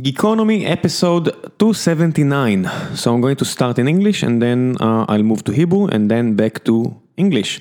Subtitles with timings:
[0.00, 2.96] Geekonomy episode 279.
[2.96, 6.10] So I'm going to start in English and then uh, I'll move to Hebrew and
[6.10, 7.60] then back to English.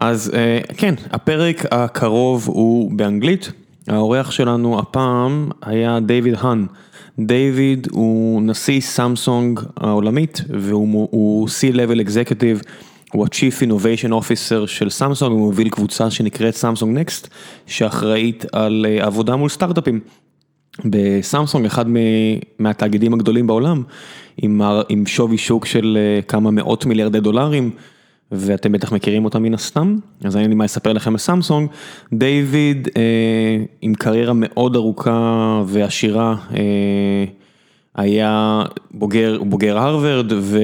[0.00, 3.52] אז uh, כן, הפרק הקרוב הוא באנגלית.
[3.88, 6.66] האורח שלנו הפעם היה דיוויד האן.
[7.18, 12.68] דיוויד הוא נשיא סמסונג העולמית והוא C-Level Executive.
[13.12, 17.28] הוא ה-Chief Innovation Officer של סמסונג, הוא מוביל קבוצה שנקראת סמסונג נקסט,
[17.66, 20.00] שאחראית על uh, עבודה מול סטארט-אפים.
[20.84, 21.84] בסמסונג, אחד
[22.58, 23.82] מהתאגידים הגדולים בעולם,
[24.88, 25.98] עם שווי שוק של
[26.28, 27.70] כמה מאות מיליארדי דולרים,
[28.32, 31.68] ואתם בטח מכירים אותם מן הסתם, אז אין לי מה לספר לכם על סמסונג.
[32.12, 37.24] דיוויד אה, עם קריירה מאוד ארוכה ועשירה, אה,
[37.94, 40.58] היה בוגר, בוגר הרווארד, ו...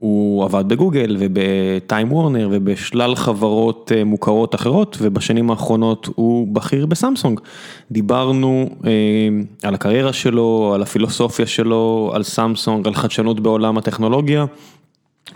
[0.00, 7.40] הוא עבד בגוגל ובטיים וורנר ובשלל חברות אה, מוכרות אחרות ובשנים האחרונות הוא בכיר בסמסונג.
[7.90, 8.90] דיברנו אה,
[9.62, 14.44] על הקריירה שלו, על הפילוסופיה שלו, על סמסונג, על חדשנות בעולם הטכנולוגיה.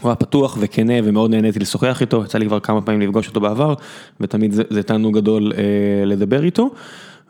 [0.00, 3.40] הוא היה פתוח וכנה ומאוד נהניתי לשוחח איתו, יצא לי כבר כמה פעמים לפגוש אותו
[3.40, 3.74] בעבר
[4.20, 6.70] ותמיד זה, זה תענוג גדול אה, לדבר איתו.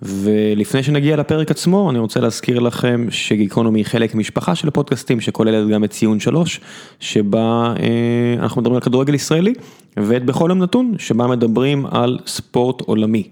[0.03, 5.69] ולפני שנגיע לפרק עצמו, אני רוצה להזכיר לכם שגיקונומי היא חלק משפחה של הפודקאסטים, שכוללת
[5.69, 6.61] גם את ציון שלוש,
[7.01, 9.53] שבה אה, אנחנו מדברים על כדורגל ישראלי,
[9.97, 13.29] ואת בכל יום נתון, שבה מדברים על ספורט עולמי.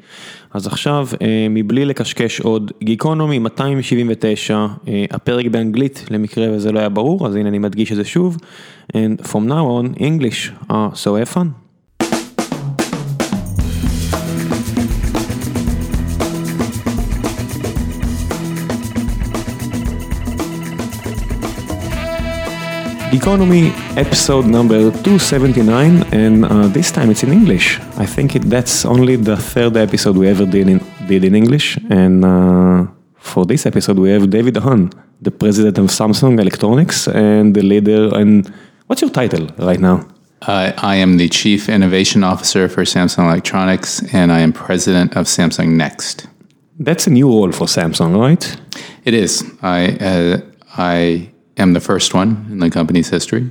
[0.55, 6.89] אז עכשיו, אה, מבלי לקשקש עוד, גיקונומי 279, אה, הפרק באנגלית, למקרה וזה לא היה
[6.89, 8.37] ברור, אז הנה אני מדגיש את זה שוב.
[8.93, 11.72] And from now on, English, uh, so have fun.
[23.13, 27.79] Geekonomy episode number 279 and uh, this time it's in English.
[27.99, 31.77] I think it, that's only the third episode we ever did in, did in English
[31.91, 32.87] and uh,
[33.19, 34.91] for this episode we have David Hahn,
[35.21, 38.51] the president of Samsung Electronics and the leader and
[38.87, 40.09] what's your title right now?
[40.41, 45.27] Uh, I am the chief innovation officer for Samsung Electronics and I am president of
[45.27, 46.29] Samsung Next.
[46.79, 48.57] That's a new role for Samsung, right?
[49.05, 49.45] It is.
[49.61, 50.41] I uh,
[50.79, 53.51] I am the first one in the company's history,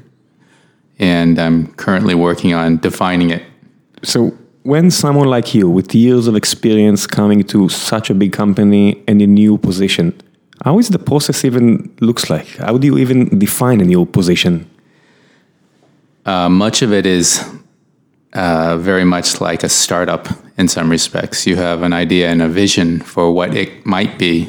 [0.99, 3.43] and I'm currently working on defining it.
[4.03, 9.03] So, when someone like you, with years of experience coming to such a big company
[9.07, 10.13] and a new position,
[10.63, 12.57] how is the process even looks like?
[12.57, 14.69] How do you even define a new position?
[16.25, 17.43] Uh, much of it is
[18.33, 21.47] uh, very much like a startup in some respects.
[21.47, 24.47] You have an idea and a vision for what it might be,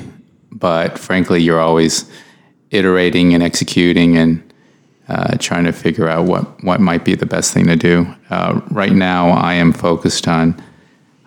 [0.50, 2.10] but frankly, you're always
[2.72, 4.52] iterating and executing and
[5.08, 8.06] uh, trying to figure out what, what might be the best thing to do.
[8.30, 10.60] Uh, right now, I am focused on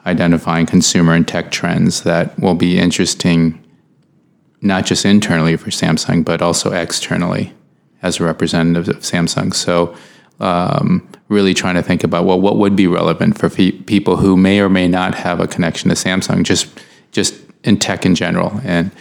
[0.06, 3.64] identifying consumer and tech trends that will be interesting,
[4.62, 7.54] not just internally for Samsung, but also externally
[8.02, 9.54] as a representative of Samsung.
[9.54, 9.96] So,
[10.40, 14.36] um, really trying to think about well, what would be relevant for fe- people who
[14.36, 16.68] may or may not have a connection to Samsung, just
[17.12, 18.92] just in tech in general, and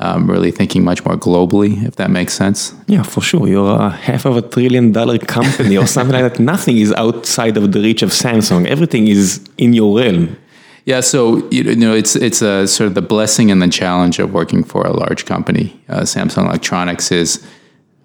[0.00, 2.74] um, really thinking much more globally, if that makes sense.
[2.86, 3.48] Yeah, for sure.
[3.48, 6.40] You're a half of a trillion dollar company or something like that.
[6.54, 8.66] Nothing is outside of the reach of Samsung.
[8.66, 10.36] Everything is in your realm.
[10.84, 14.32] Yeah, so you know it's it's a sort of the blessing and the challenge of
[14.32, 15.78] working for a large company.
[15.88, 17.46] Uh, Samsung Electronics is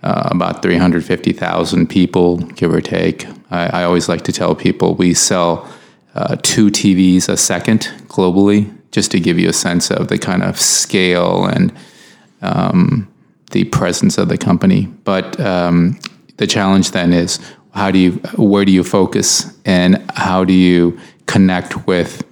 [0.02, 3.26] uh, about 350,000 people, give or take.
[3.52, 5.66] I, I, always like to tell people we sell
[6.14, 10.44] uh, two TVs a second globally just to give you a sense of the kind
[10.44, 11.74] of scale and
[12.42, 13.08] um,
[13.52, 14.86] the presence of the company.
[15.04, 16.00] But um,
[16.38, 17.40] the challenge then is
[17.74, 22.24] how do you, where do you focus, and how do you connect with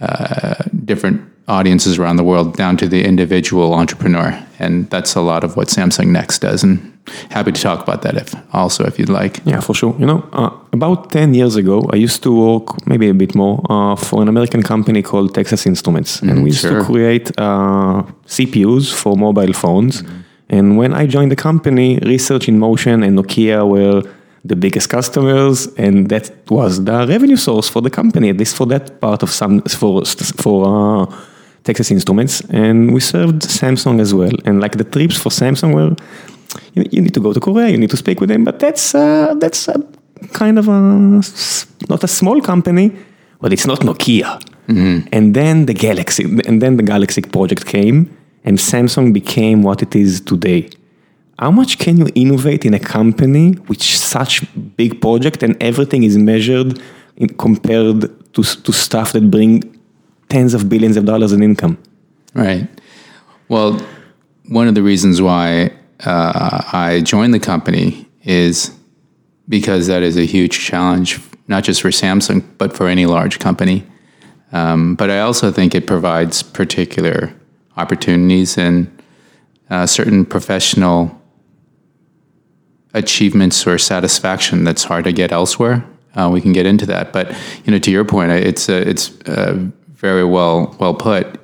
[0.00, 5.44] uh, different audiences around the world down to the individual entrepreneur, and that's a lot
[5.44, 6.62] of what Samsung Next does.
[6.64, 6.89] And
[7.30, 9.40] happy to talk about that if also if you'd like.
[9.44, 9.94] Yeah, for sure.
[9.98, 13.60] You know, uh, about 10 years ago, I used to work maybe a bit more
[13.70, 16.20] uh, for an American company called Texas Instruments.
[16.20, 16.80] Mm, and we used sure.
[16.80, 20.02] to create uh, CPUs for mobile phones.
[20.02, 20.24] Mm.
[20.50, 24.02] And when I joined the company, Research in Motion and Nokia were
[24.44, 28.66] the biggest customers, and that was the revenue source for the company, at least for
[28.66, 31.06] that part of some for for uh,
[31.62, 32.40] Texas Instruments.
[32.50, 34.32] And we served Samsung as well.
[34.44, 35.94] And like the trips for Samsung were
[36.74, 38.94] you, you need to go to Korea, you need to speak with them, but that's,
[38.94, 39.82] uh, that's a
[40.32, 41.22] kind of a,
[41.88, 42.92] not a small company,
[43.40, 44.40] but it's not Nokia.
[44.68, 45.08] Mm-hmm.
[45.12, 49.94] And then the Galaxy, and then the Galaxy project came, and Samsung became what it
[49.96, 50.70] is today.
[51.38, 54.44] How much can you innovate in a company with such
[54.76, 56.80] big project and everything is measured
[57.16, 58.02] in, compared
[58.34, 59.62] to, to stuff that bring
[60.28, 61.78] tens of billions of dollars in income?
[62.34, 62.68] Right.
[63.48, 63.80] Well,
[64.48, 65.72] one of the reasons why
[66.04, 68.76] uh, I joined the company is
[69.48, 71.18] because that is a huge challenge,
[71.48, 73.84] not just for Samsung, but for any large company.
[74.52, 77.32] Um, but I also think it provides particular
[77.76, 78.90] opportunities and
[79.68, 81.20] uh, certain professional
[82.94, 85.84] achievements or satisfaction that's hard to get elsewhere.
[86.14, 87.30] Uh, we can get into that, but
[87.64, 89.08] you know, to your point, it's uh, it's
[89.94, 91.38] very well well put.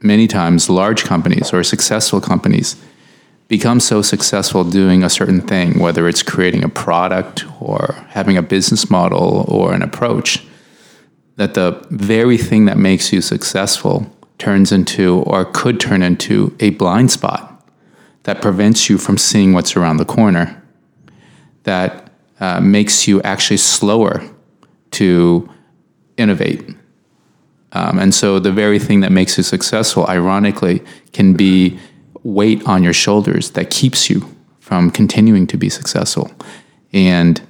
[0.00, 2.76] Many times, large companies or successful companies
[3.48, 8.42] become so successful doing a certain thing, whether it's creating a product or having a
[8.42, 10.44] business model or an approach,
[11.36, 16.70] that the very thing that makes you successful turns into or could turn into a
[16.70, 17.50] blind spot
[18.22, 20.62] that prevents you from seeing what's around the corner,
[21.64, 22.10] that
[22.40, 24.22] uh, makes you actually slower
[24.90, 25.48] to
[26.16, 26.62] innovate.
[27.72, 30.82] Um, and so the very thing that makes you successful, ironically,
[31.12, 31.78] can be
[32.24, 36.30] weight on your shoulders that keeps you from continuing to be successful.
[36.92, 37.40] And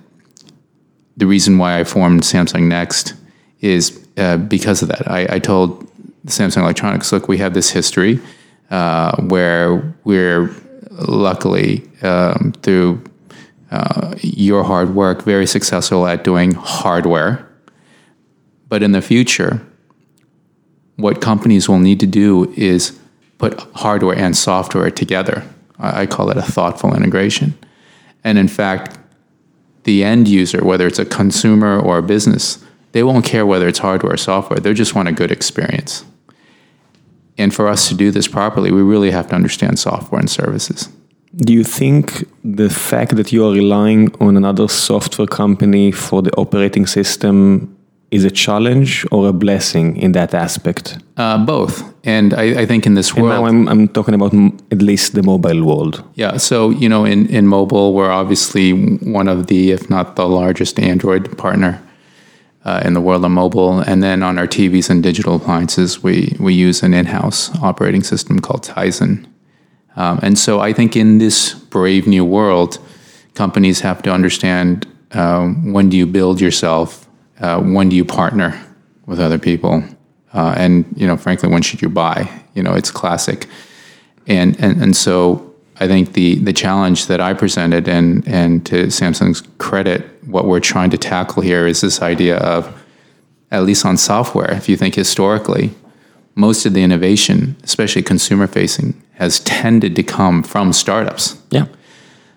[1.16, 3.14] the reason why I formed Samsung Next
[3.60, 5.08] is uh, because of that.
[5.08, 5.88] I, I, told
[6.26, 8.20] Samsung Electronics, look, we have this history
[8.70, 10.54] uh, where we're
[10.90, 13.02] luckily um, through
[13.70, 17.48] uh, your hard work very successful at doing hardware.
[18.68, 19.64] But in the future,
[20.96, 22.98] what companies will need to do is
[23.38, 25.42] put hardware and software together.
[25.78, 27.58] I call it a thoughtful integration.
[28.22, 28.98] And in fact,
[29.84, 33.80] the end user, whether it's a consumer or a business, they won't care whether it's
[33.80, 34.60] hardware or software.
[34.60, 36.04] They just want a good experience.
[37.36, 40.88] And for us to do this properly, we really have to understand software and services.
[41.36, 46.30] Do you think the fact that you are relying on another software company for the
[46.36, 47.73] operating system
[48.14, 50.98] is a challenge or a blessing in that aspect?
[51.16, 51.82] Uh, both.
[52.04, 53.32] And I, I, think in this world.
[53.32, 56.02] And now I'm, I'm talking about m- at least the mobile world.
[56.14, 56.36] Yeah.
[56.36, 60.78] So, you know, in, in mobile, we're obviously one of the, if not the largest
[60.78, 61.82] Android partner
[62.64, 63.80] uh, in the world of mobile.
[63.80, 68.02] And then on our TVs and digital appliances, we, we use an in house operating
[68.02, 69.26] system called Tizen.
[69.96, 72.78] Um, and so I think in this brave new world,
[73.34, 77.03] companies have to understand uh, when do you build yourself,
[77.44, 78.50] uh, when do you partner
[79.06, 79.84] with other people,
[80.32, 82.18] uh, and you know, frankly, when should you buy?
[82.54, 83.46] You know, it's classic.
[84.26, 88.86] And and and so I think the the challenge that I presented, and and to
[88.86, 92.60] Samsung's credit, what we're trying to tackle here is this idea of,
[93.50, 95.70] at least on software, if you think historically,
[96.34, 101.36] most of the innovation, especially consumer facing, has tended to come from startups.
[101.50, 101.66] Yeah.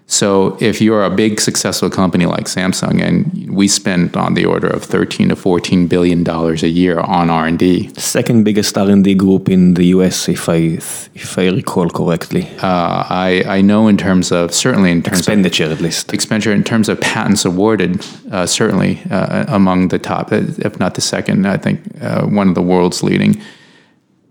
[0.09, 4.67] So if you're a big successful company like Samsung, and we spend on the order
[4.67, 8.89] of 13 to 14 billion dollars a year on R and D, second biggest R
[8.89, 10.29] and D group in the U.S.
[10.29, 10.79] if I
[11.13, 12.47] if I recall correctly.
[12.63, 16.53] Uh, I I know in terms of certainly in terms expenditure of at least expenditure
[16.53, 18.01] in terms of patents awarded,
[18.31, 21.45] uh, certainly uh, among the top, if not the second.
[21.45, 23.41] I think uh, one of the world's leading.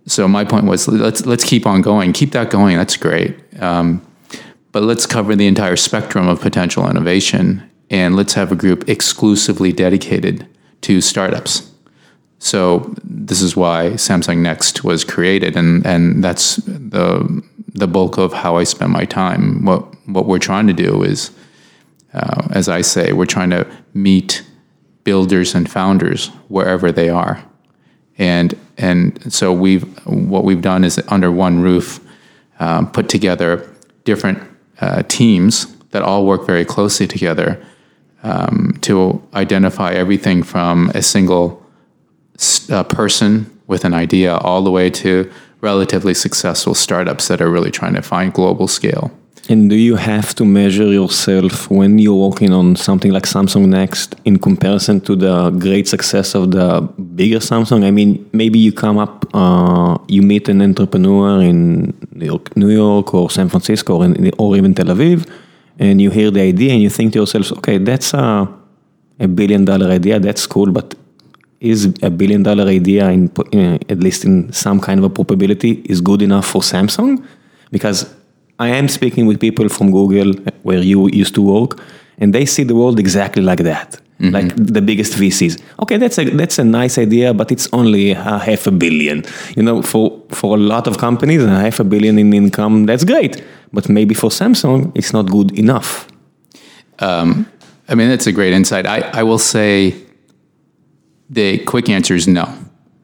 [0.07, 2.79] So my point was let's let's keep on going, keep that going.
[2.79, 3.37] That's great.
[3.61, 4.01] Um,
[4.77, 9.73] but let's cover the entire spectrum of potential innovation and let's have a group exclusively
[9.73, 10.47] dedicated
[10.83, 11.73] to startups.
[12.41, 17.43] So this is why Samsung Next was created, and and that's the
[17.73, 19.65] the bulk of how I spend my time.
[19.65, 21.31] What what we're trying to do is,
[22.13, 24.45] uh, as I say, we're trying to meet
[25.05, 27.43] builders and founders wherever they are,
[28.19, 31.99] and and so we've what we've done is under one roof,
[32.61, 33.67] um, put together
[34.05, 34.39] different
[34.81, 37.63] uh, teams that all work very closely together
[38.23, 41.65] um, to identify everything from a single
[42.71, 45.31] uh, person with an idea all the way to
[45.61, 49.11] relatively successful startups that are really trying to find global scale.
[49.49, 54.17] And do you have to measure yourself when you're working on something like Samsung Next
[54.25, 56.81] in comparison to the great success of the
[57.15, 57.85] bigger Samsung?
[57.85, 62.71] I mean, maybe you come up, uh, you meet an entrepreneur in New York, New
[62.71, 65.31] York or San Francisco or, in, or even Tel Aviv,
[65.79, 68.53] and you hear the idea and you think to yourself, okay, that's a,
[69.21, 70.97] a billion dollar idea, that's cool, but
[71.61, 73.31] is a billion dollar idea, in,
[73.89, 77.25] at least in some kind of a probability, is good enough for Samsung?
[77.71, 78.13] Because
[78.59, 80.33] I am speaking with people from Google
[80.63, 81.81] where you used to work,
[82.19, 84.01] and they see the world exactly like that.
[84.21, 84.35] Mm-hmm.
[84.35, 85.61] Like the biggest VCs.
[85.83, 89.25] Okay, that's a that's a nice idea, but it's only a half a billion.
[89.57, 93.05] You know, for for a lot of companies, a half a billion in income, that's
[93.05, 93.45] great.
[93.73, 96.09] But maybe for Samsung, it's not good enough.
[97.01, 97.47] Um,
[97.89, 98.87] I mean, that's a great insight.
[98.87, 99.95] I, I will say
[101.29, 102.47] the quick answer is no.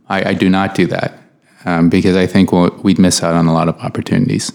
[0.08, 1.12] I, I do not do that.
[1.64, 4.52] um, because I think we'll, we'd miss out on a lot of opportunities.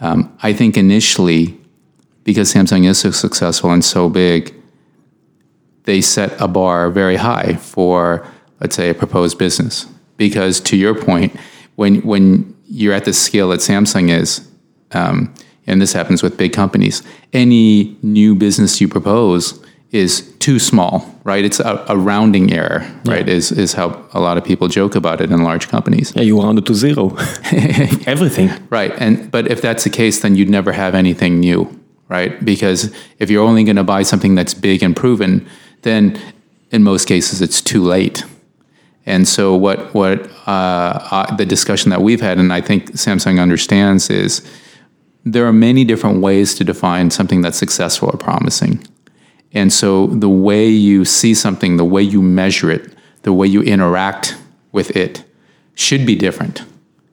[0.00, 1.58] Um, I think initially,
[2.24, 4.54] because Samsung is so successful and so big,
[5.84, 8.26] they set a bar very high for,
[8.60, 9.86] let's say, a proposed business.
[10.16, 11.34] Because to your point,
[11.76, 14.46] when when you're at the scale that Samsung is,
[14.92, 15.32] um,
[15.66, 19.62] and this happens with big companies, any new business you propose
[19.96, 21.44] is too small, right?
[21.44, 23.28] It's a, a rounding error, right?
[23.28, 26.12] Is is how a lot of people joke about it in large companies.
[26.14, 27.16] Yeah, you round it to zero.
[28.06, 28.50] Everything.
[28.70, 28.92] Right.
[28.98, 31.68] And but if that's the case, then you'd never have anything new,
[32.08, 32.44] right?
[32.44, 35.46] Because if you're only going to buy something that's big and proven,
[35.82, 36.18] then
[36.70, 38.24] in most cases it's too late.
[39.06, 43.40] And so what what uh, uh, the discussion that we've had, and I think Samsung
[43.40, 44.42] understands, is
[45.24, 48.86] there are many different ways to define something that's successful or promising.
[49.56, 53.62] And so the way you see something, the way you measure it, the way you
[53.62, 54.36] interact
[54.70, 55.24] with it
[55.74, 56.62] should be different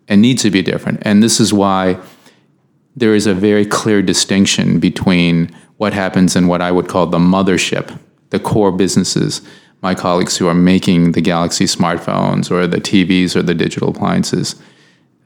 [0.10, 1.00] and needs to be different.
[1.04, 1.98] And this is why
[2.98, 7.18] there is a very clear distinction between what happens in what I would call the
[7.18, 7.98] mothership,
[8.32, 9.42] the core businesses,
[9.82, 14.62] my colleagues who are making the Galaxy smartphones or the TVs or the digital appliances.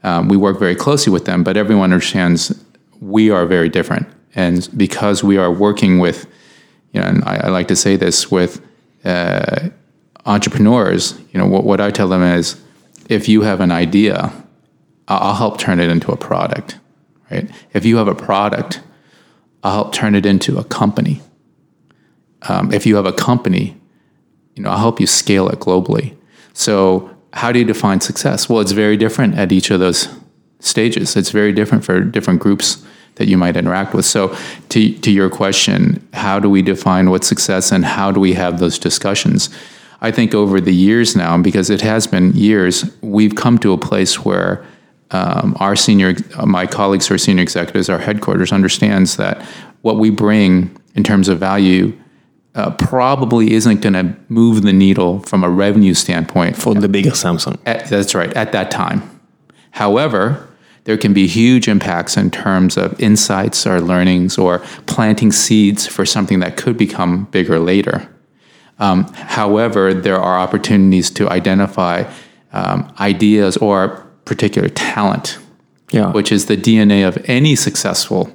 [0.04, 2.64] Um, we work very closely with them, but everyone understands
[3.00, 4.06] we are very different.
[4.36, 6.28] And because we are working with,
[6.98, 8.60] you know, and I, I like to say this with
[9.04, 9.68] uh,
[10.26, 12.60] entrepreneurs, you know, what, what I tell them is
[13.08, 14.32] if you have an idea,
[15.06, 16.78] I'll help turn it into a product,
[17.30, 17.48] right?
[17.72, 18.80] If you have a product,
[19.62, 21.22] I'll help turn it into a company.
[22.42, 23.76] Um, if you have a company,
[24.54, 26.16] you know, I'll help you scale it globally.
[26.52, 28.48] So, how do you define success?
[28.48, 30.08] Well, it's very different at each of those
[30.58, 31.14] stages.
[31.14, 32.84] It's very different for different groups
[33.18, 34.04] that you might interact with.
[34.04, 34.36] So,
[34.70, 38.58] to to your question, how do we define what success, and how do we have
[38.58, 39.50] those discussions?
[40.00, 43.78] I think over the years now, because it has been years, we've come to a
[43.78, 44.64] place where
[45.10, 49.42] um, our senior, my colleagues who are senior executives, our headquarters understands that
[49.82, 51.98] what we bring in terms of value
[52.54, 57.10] uh, probably isn't going to move the needle from a revenue standpoint for the bigger
[57.10, 57.58] Samsung.
[57.64, 59.20] At, that's right, at that time.
[59.70, 60.47] However,
[60.88, 66.06] there can be huge impacts in terms of insights or learnings or planting seeds for
[66.06, 68.08] something that could become bigger later.
[68.78, 72.10] Um, however, there are opportunities to identify
[72.54, 75.38] um, ideas or particular talent,
[75.90, 76.10] yeah.
[76.12, 78.34] which is the DNA of any successful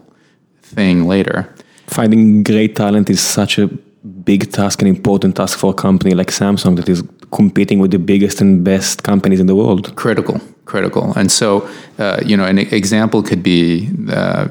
[0.61, 1.51] thing later.
[1.87, 6.27] Finding great talent is such a big task and important task for a company like
[6.27, 9.95] Samsung that is competing with the biggest and best companies in the world.
[9.95, 11.13] Critical, critical.
[11.13, 14.47] And so, uh, you know, an example could be uh,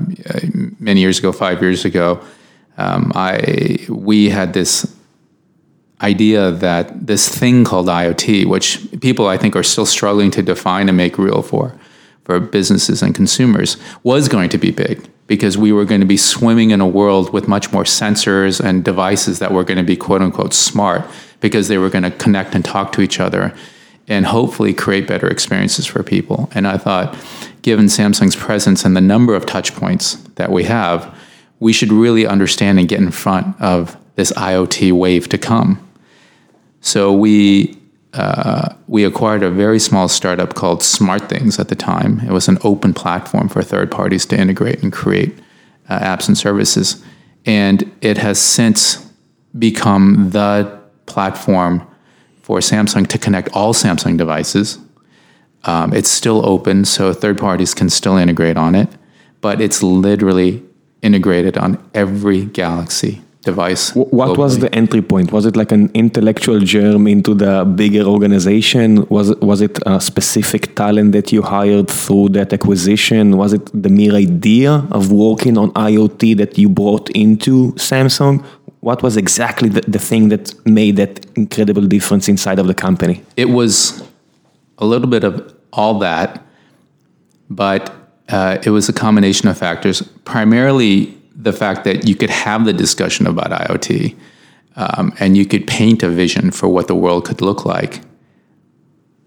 [0.79, 2.21] many years ago, five years ago,
[2.79, 4.97] um, I we had this
[6.01, 10.89] idea that this thing called IoT, which people I think are still struggling to define
[10.89, 11.79] and make real for,
[12.25, 16.17] for businesses and consumers, was going to be big because we were going to be
[16.17, 19.97] swimming in a world with much more sensors and devices that were going to be
[19.97, 21.07] quote unquote smart
[21.41, 23.55] because they were going to connect and talk to each other
[24.09, 26.51] and hopefully create better experiences for people.
[26.55, 27.17] And I thought,
[27.63, 31.17] given Samsung's presence and the number of touch points that we have,
[31.61, 35.79] we should really understand and get in front of this IoT wave to come.
[36.81, 37.79] So we
[38.13, 42.21] uh, we acquired a very small startup called SmartThings at the time.
[42.21, 45.33] It was an open platform for third parties to integrate and create
[45.89, 47.03] uh, apps and services,
[47.47, 49.11] and it has since
[49.59, 51.87] become the platform
[52.53, 54.79] for Samsung to connect all Samsung devices.
[55.65, 58.91] Um, it's still open, so third parties can still integrate on it,
[59.41, 60.63] but it's literally
[61.01, 63.95] integrated on every Galaxy device.
[63.95, 64.37] What globally.
[64.37, 65.33] was the entry point?
[65.33, 69.07] Was it like an intellectual germ into the bigger organization?
[69.09, 73.39] Was was it a specific talent that you hired through that acquisition?
[73.39, 78.45] Was it the mere idea of working on IoT that you brought into Samsung?
[78.83, 83.23] What was exactly the, the thing that made that incredible difference inside of the company?
[83.37, 84.03] It was
[84.79, 86.45] a little bit of all that,
[87.49, 87.95] but
[88.29, 90.03] uh, it was a combination of factors.
[90.25, 94.17] Primarily, the fact that you could have the discussion about IoT
[94.75, 98.01] um, and you could paint a vision for what the world could look like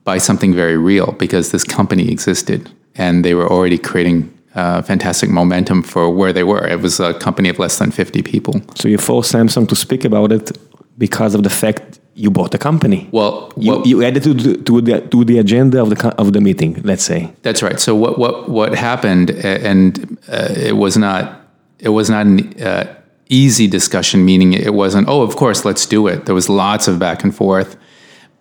[0.04, 5.30] by something very real because this company existed and they were already creating uh, fantastic
[5.30, 6.66] momentum for where they were.
[6.68, 8.62] It was a company of less than 50 people.
[8.76, 10.58] So you forced Samsung to speak about it
[10.98, 13.10] because of the fact you bought the company.
[13.12, 16.40] Well, you, you added to the, to the to the agenda of the of the
[16.40, 16.82] meeting.
[16.84, 17.80] Let's say that's right.
[17.80, 21.42] So what what what happened, and uh, it was not
[21.80, 22.96] it was not an uh,
[23.30, 26.26] easy discussion, meaning it wasn't, oh, of course, let's do it.
[26.26, 27.76] There was lots of back and forth.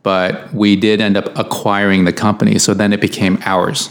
[0.04, 2.59] but we did end up acquiring the company.
[2.59, 3.90] So then it became ours.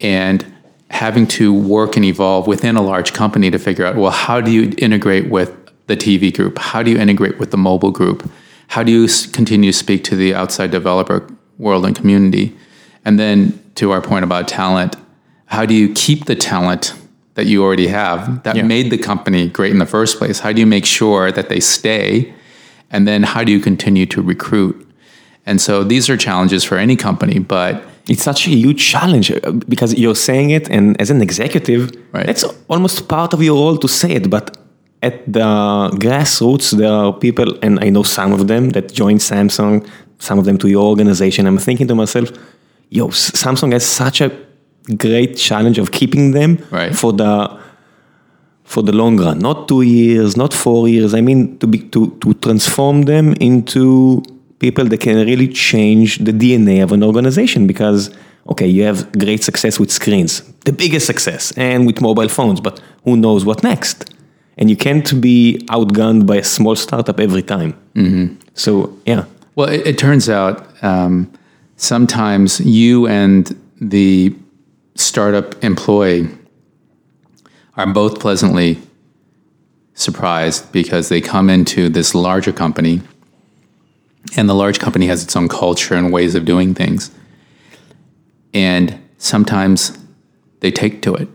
[0.00, 0.44] And
[0.90, 4.50] having to work and evolve within a large company to figure out, well, how do
[4.50, 5.52] you integrate with
[5.86, 6.58] the TV group?
[6.58, 8.30] How do you integrate with the mobile group?
[8.68, 11.26] How do you continue to speak to the outside developer
[11.58, 12.56] world and community?
[13.04, 14.96] And then to our point about talent,
[15.46, 16.94] how do you keep the talent
[17.34, 18.62] that you already have that Yeah.
[18.62, 20.40] made the company great in the first place?
[20.40, 22.32] How do you make sure that they stay?
[22.90, 24.86] And then how do you continue to recruit?
[25.44, 29.52] And so these are challenges for any company, but It's such a huge challenge uh,
[29.68, 32.28] because you're saying it, and as an executive, Right.
[32.28, 34.28] it's almost part of your role to say it.
[34.28, 34.56] But
[35.02, 39.86] at the grassroots, there are people, and I know some of them that joined Samsung,
[40.18, 41.46] some of them to your organization.
[41.46, 42.28] I'm thinking to myself,
[42.90, 44.30] yo, Samsung has such a
[44.98, 46.94] great challenge of keeping them Right.
[46.94, 47.48] for the
[48.64, 51.14] for the long run, not two years, not four years.
[51.14, 54.22] I mean, to be to to transform them into
[54.58, 57.66] people that can really change the DNA of an organization.
[57.66, 58.10] Because
[58.48, 62.80] okay, you have great success with screens, the biggest success, and with mobile phones, but
[63.04, 64.10] who knows what next?
[64.56, 67.74] And you can't be outgunned by a small startup every time.
[68.54, 69.24] So yeah,
[69.56, 71.32] Well, it, it turns out um,
[71.76, 74.34] sometimes you and the
[74.94, 76.28] startup employee
[77.76, 78.78] are both pleasantly
[79.94, 83.00] surprised because they come into this larger company
[84.36, 87.10] and the large company has its own culture and ways of doing things.
[88.52, 89.98] And sometimes
[90.60, 91.28] they take to it.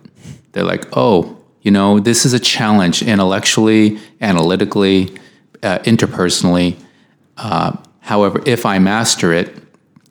[0.52, 5.18] They're like, oh, you know, this is a challenge intellectually, analytically,
[5.62, 6.78] uh, interpersonally.
[7.38, 9.54] Uh, however, if I master it,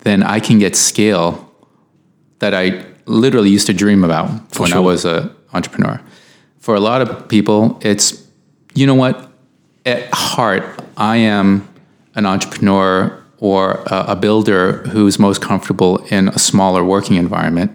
[0.00, 1.52] then I can get scale
[2.38, 6.00] that I literally used to dream about when I was an entrepreneur.
[6.58, 8.22] For a lot of people, it's,
[8.74, 9.32] you know what,
[9.86, 10.62] at heart,
[10.96, 11.66] I am
[12.18, 17.70] an entrepreneur or a, builder who's most comfortable in a smaller working environment.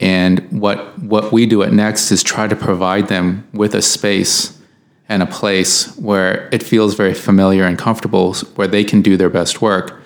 [0.00, 4.58] And what what we do at Next is try to provide them with a space
[5.08, 9.30] and a place where it feels very familiar and comfortable, where they can do their
[9.30, 10.00] best work.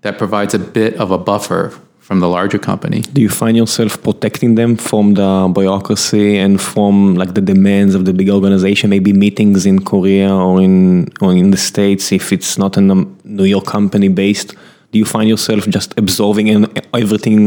[0.00, 1.72] That provides a bit of a buffer
[2.04, 3.00] from the larger company.
[3.14, 8.04] do you find yourself protecting them from the bureaucracy and from like the demands of
[8.04, 8.90] the big organization?
[8.90, 13.48] Maybe meetings in Korea or in or in the states, if it's not a New
[13.54, 14.54] York company based.
[14.92, 16.60] Do you find yourself just absorbing in
[16.92, 17.38] everything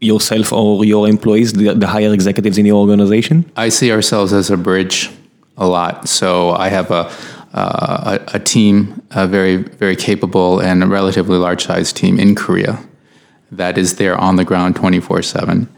[0.00, 3.44] yourself or your employees, the, the higher executives in your organization?
[3.56, 5.10] I see ourselves as a bridge
[5.56, 6.08] a lot.
[6.08, 7.10] So I have a
[7.54, 12.36] uh, a, a team, a very very capable and a relatively large sized team in
[12.36, 12.78] Korea
[13.50, 15.68] that is there on the ground twenty four seven.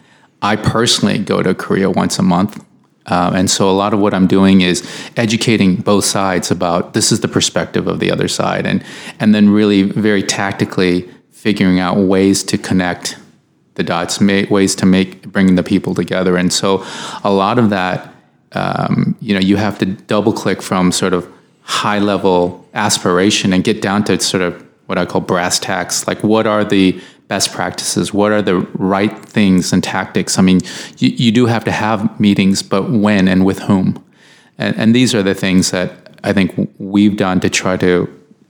[0.43, 2.65] I personally go to Korea once a month.
[3.07, 7.11] Uh, and so a lot of what I'm doing is educating both sides about this
[7.11, 8.85] is the perspective of the other side, and
[9.19, 13.17] and then really very tactically figuring out ways to connect
[13.75, 16.37] the dots, ma- ways to make bring the people together.
[16.37, 16.85] And so
[17.25, 18.15] a lot of that,
[18.53, 21.27] um, you know, you have to double click from sort of
[21.63, 26.07] high level aspiration and get down to sort of what I call brass tacks.
[26.07, 27.01] Like, what are the
[27.31, 28.13] best practices?
[28.13, 30.37] What are the right things and tactics?
[30.37, 30.61] I mean,
[30.99, 34.05] you, you do have to have meetings, but when and with whom?
[34.59, 38.09] And, and these are the things that I think we've done to try to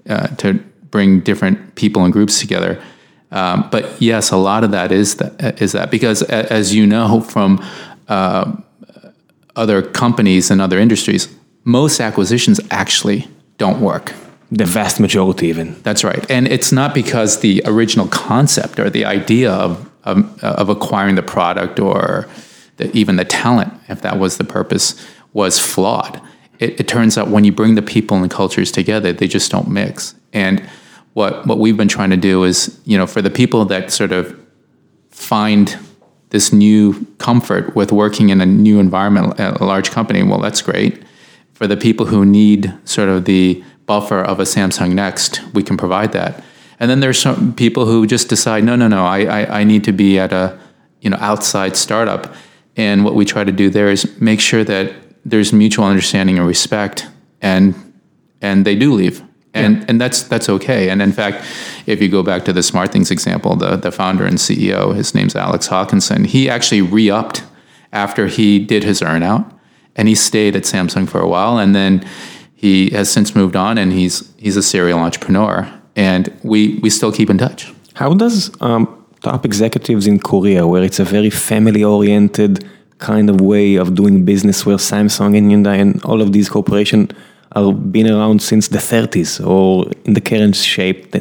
[0.08, 0.54] uh, to
[0.90, 2.82] bring different people and groups together.
[3.30, 7.20] Um, but yes, a lot of that is that is that because as you know
[7.20, 7.62] from
[8.08, 8.56] uh,
[9.56, 11.28] other companies and other industries,
[11.64, 14.14] most acquisitions actually don't work.
[14.52, 15.80] The vast majority, even.
[15.82, 20.68] That's right, and it's not because the original concept or the idea of of, of
[20.68, 22.26] acquiring the product or
[22.78, 24.94] the, even the talent, if that was the purpose,
[25.32, 26.20] was flawed.
[26.58, 29.68] It, it turns out when you bring the people and cultures together, they just don't
[29.68, 30.14] mix.
[30.32, 30.60] And
[31.12, 34.12] what what we've been trying to do is, you know, for the people that sort
[34.12, 34.38] of
[35.10, 35.78] find
[36.30, 41.02] this new comfort with working in a new environment, a large company, well, that's great.
[41.52, 45.76] For the people who need sort of the buffer of a Samsung Next, we can
[45.76, 46.44] provide that.
[46.78, 49.82] And then there's some people who just decide, no, no, no, I, I, I need
[49.90, 50.56] to be at a
[51.00, 52.32] you know outside startup.
[52.76, 56.46] And what we try to do there is make sure that there's mutual understanding and
[56.46, 57.08] respect,
[57.42, 57.74] and
[58.40, 59.22] and they do leave.
[59.52, 60.90] And, and that's that's okay.
[60.90, 61.38] And in fact,
[61.86, 65.12] if you go back to the Smart Things example, the, the founder and CEO, his
[65.16, 67.42] name's Alex Hawkinson, he actually re-upped
[67.92, 69.44] after he did his earnout,
[69.96, 72.04] and he stayed at Samsung for a while, and then
[72.60, 77.12] he has since moved on, and he's he's a serial entrepreneur, and we we still
[77.18, 77.72] keep in touch.
[77.94, 78.84] How does um,
[79.22, 82.52] top executives in Korea, where it's a very family-oriented
[82.98, 87.10] kind of way of doing business, where Samsung and Hyundai and all of these corporations
[87.52, 91.14] are been around since the 30s, or in the current shape,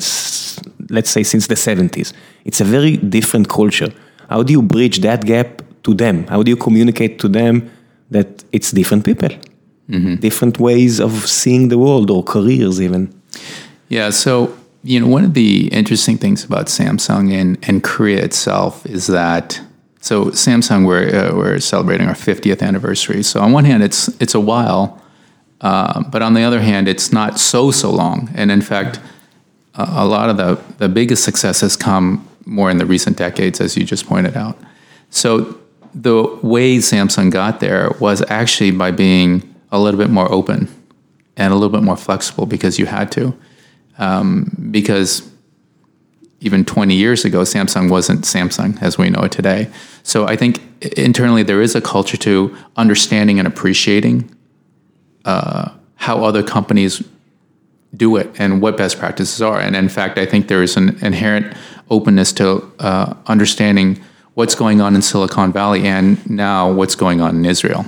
[0.90, 2.12] let's say since the 70s.
[2.44, 3.92] It's a very different culture.
[4.30, 6.28] How do you bridge that gap to them?
[6.28, 7.72] How do you communicate to them
[8.12, 9.30] that it's different people,
[10.20, 13.14] different ways of seeing the world or careers even?
[13.90, 18.86] Yeah, so you know, one of the interesting things about Samsung and, and Korea itself
[18.86, 19.60] is that
[20.02, 23.22] so Samsung we're uh, we're celebrating our 50th anniversary.
[23.24, 25.02] So on one hand, it's it's a while,
[25.60, 28.30] uh, but on the other hand, it's not so so long.
[28.34, 29.00] And in fact,
[29.76, 33.60] a, a lot of the the biggest success has come more in the recent decades,
[33.60, 34.58] as you just pointed out.
[35.10, 35.60] So
[35.94, 40.68] the way Samsung got there was actually by being a little bit more open
[41.38, 43.38] and a little bit more flexible because you had to
[44.72, 45.30] because
[46.42, 49.70] even 20 years ago, Samsung wasn't Samsung as we know it today.
[50.04, 50.62] So I think
[50.98, 54.34] internally there is a culture to understanding and appreciating
[55.26, 57.04] uh, how other companies
[57.94, 59.60] do it and what best practices are.
[59.60, 61.54] And in fact, I think there is an inherent
[61.90, 64.02] openness to uh, understanding
[64.36, 67.86] what's going on in Silicon Valley and now what's going on in Israel.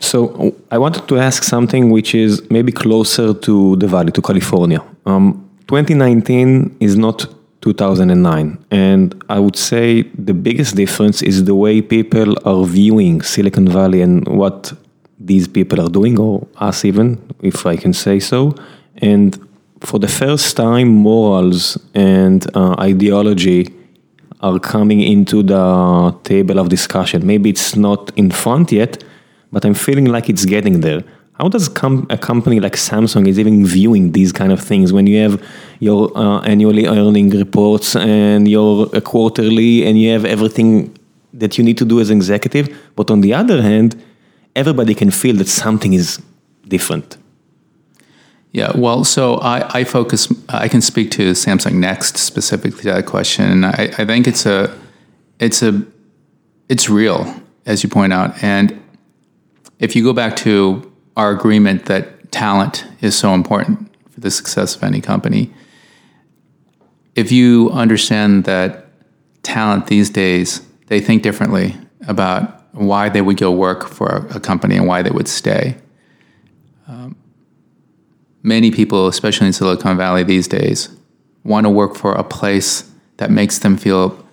[0.00, 4.82] So I wanted to ask something which is maybe closer to the valley, to California.
[5.06, 7.26] Um, 2019 is not
[7.60, 13.68] 2009, and I would say the biggest difference is the way people are viewing Silicon
[13.68, 14.72] Valley and what
[15.18, 18.54] these people are doing, or us even, if I can say so.
[18.96, 19.38] And
[19.80, 23.68] for the first time, morals and uh, ideology
[24.40, 27.26] are coming into the table of discussion.
[27.26, 29.04] Maybe it's not in front yet,
[29.52, 31.02] but I'm feeling like it's getting there.
[31.34, 35.06] How does com- a company like Samsung is even viewing these kind of things when
[35.06, 35.42] you have
[35.78, 40.96] your uh, annually earning reports and your uh, quarterly and you have everything
[41.32, 44.02] that you need to do as executive, but on the other hand,
[44.54, 46.20] everybody can feel that something is
[46.68, 47.16] different.
[48.52, 53.06] Yeah, well, so I, I focus, I can speak to Samsung Next specifically to that
[53.06, 53.44] question.
[53.44, 54.76] And I, I think it's a,
[55.38, 55.82] it's a,
[56.68, 57.32] it's real,
[57.64, 58.42] as you point out.
[58.42, 58.79] And
[59.80, 64.76] if you go back to our agreement that talent is so important for the success
[64.76, 65.52] of any company,
[67.16, 68.86] if you understand that
[69.42, 74.76] talent these days, they think differently about why they would go work for a company
[74.76, 75.76] and why they would stay.
[76.86, 77.16] Um,
[78.42, 80.88] many people, especially in Silicon Valley these days,
[81.42, 84.24] want to work for a place that makes them feel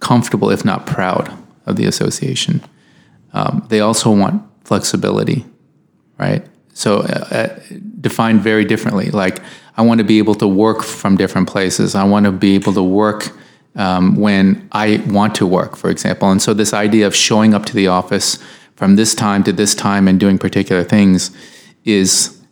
[0.00, 1.32] comfortable, if not proud,
[1.66, 2.62] of the association.
[3.32, 5.46] Um, they also want flexibility,
[6.18, 6.44] right?
[6.74, 7.58] So uh, uh,
[8.00, 9.10] defined very differently.
[9.10, 9.40] Like
[9.76, 11.94] I want to be able to work from different places.
[11.94, 13.32] I want to be able to work
[13.76, 16.30] um, when I want to work, for example.
[16.30, 18.38] And so this idea of showing up to the office
[18.74, 21.30] from this time to this time and doing particular things
[21.84, 22.42] is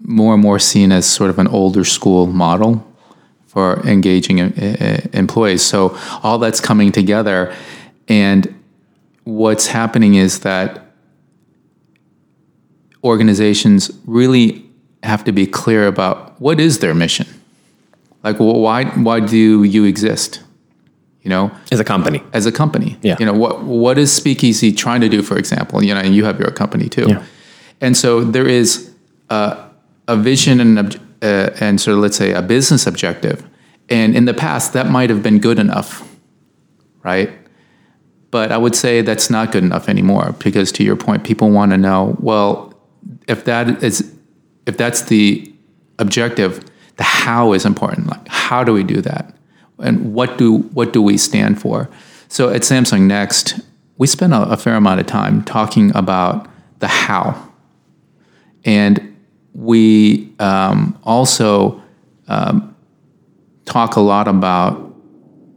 [0.00, 2.86] more and more seen as sort of an older school model
[3.46, 5.62] for engaging uh, employees.
[5.62, 7.54] So all that's coming together,
[8.08, 8.54] and
[9.24, 10.83] what's happening is that
[13.04, 14.64] organizations really
[15.02, 17.26] have to be clear about what is their mission.
[18.22, 20.42] Like, why why do you exist?
[21.22, 22.22] You know, as a company.
[22.32, 23.16] As a company, yeah.
[23.18, 25.22] You know what what is Speakeasy trying to do?
[25.22, 27.06] For example, you know, and you have your company too.
[27.08, 27.24] Yeah.
[27.80, 28.90] And so there is
[29.30, 29.68] uh,
[30.08, 33.46] a vision and uh, and sort of let's say a business objective,
[33.88, 36.02] and in the past that might have been good enough,
[37.02, 37.30] right?
[38.30, 41.70] But I would say that's not good enough anymore because, to your point, people want
[41.72, 42.73] to know well
[43.28, 44.12] if that is
[44.66, 45.52] if that's the
[45.98, 46.64] objective,
[46.96, 48.06] the how is important.
[48.06, 49.34] Like how do we do that,
[49.78, 51.88] and what do what do we stand for?
[52.28, 53.60] So at Samsung Next,
[53.98, 56.48] we spend a, a fair amount of time talking about
[56.80, 57.50] the how,
[58.64, 59.16] and
[59.54, 61.80] we um, also
[62.28, 62.74] um,
[63.64, 64.94] talk a lot about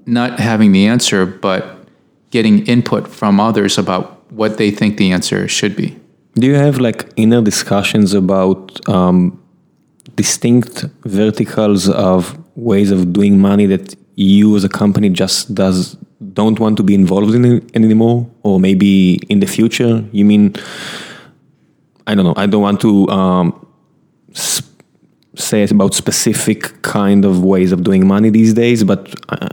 [0.05, 1.85] not having the answer, but
[2.29, 5.99] getting input from others about what they think the answer should be.
[6.37, 9.41] Do you have like inner discussions about um,
[10.15, 15.97] distinct verticals of ways of doing money that you as a company just does
[16.33, 20.03] don't want to be involved in anymore, or maybe in the future?
[20.11, 20.55] You mean
[22.05, 22.35] I don't know.
[22.37, 23.67] I don't want to um,
[24.37, 24.69] sp-
[25.35, 29.49] say it about specific kind of ways of doing money these days, but uh,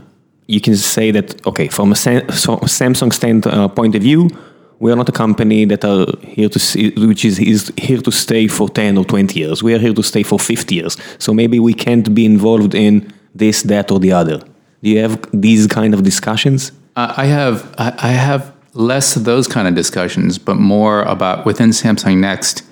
[0.47, 4.29] you can say that okay, from a Sam- Samsung stand uh, point of view
[4.79, 8.11] we are not a company that are here to see, which is, is here to
[8.11, 9.63] stay for 10 or 20 years.
[9.63, 10.97] We are here to stay for 50 years.
[11.17, 14.39] So maybe we can't be involved in this, that, or the other.
[14.83, 16.71] Do you have these kind of discussions?
[16.95, 17.73] I have.
[17.77, 22.63] I have less of those kind of discussions, but more about within Samsung Next.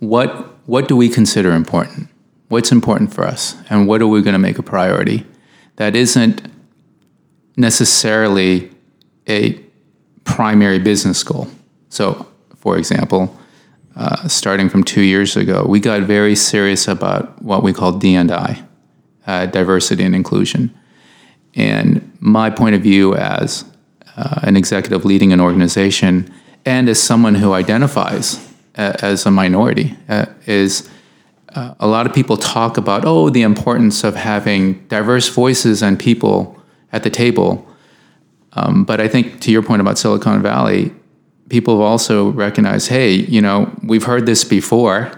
[0.00, 0.30] What
[0.66, 2.08] what do we consider important?
[2.48, 5.24] What's important for us, and what are we going to make a priority?
[5.80, 6.42] that isn't
[7.56, 8.70] necessarily
[9.26, 9.58] a
[10.24, 11.48] primary business goal.
[11.88, 13.36] So, for example,
[13.96, 18.62] uh, starting from two years ago, we got very serious about what we call D&I,
[19.26, 20.74] uh, diversity and inclusion.
[21.54, 23.64] And my point of view as
[24.16, 26.32] uh, an executive leading an organization
[26.64, 28.36] and as someone who identifies
[28.76, 30.88] uh, as a minority uh, is
[31.54, 35.98] uh, a lot of people talk about, oh, the importance of having diverse voices and
[35.98, 36.56] people
[36.92, 37.66] at the table.
[38.54, 40.92] Um, but I think to your point about Silicon Valley,
[41.48, 45.12] people have also recognized, hey, you know, we've heard this before,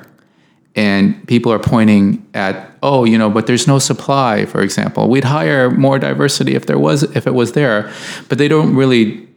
[0.75, 5.09] and people are pointing at, oh, you know, but there's no supply, for example.
[5.09, 7.93] We'd hire more diversity if there was, if it was there,
[8.29, 9.29] but they don't really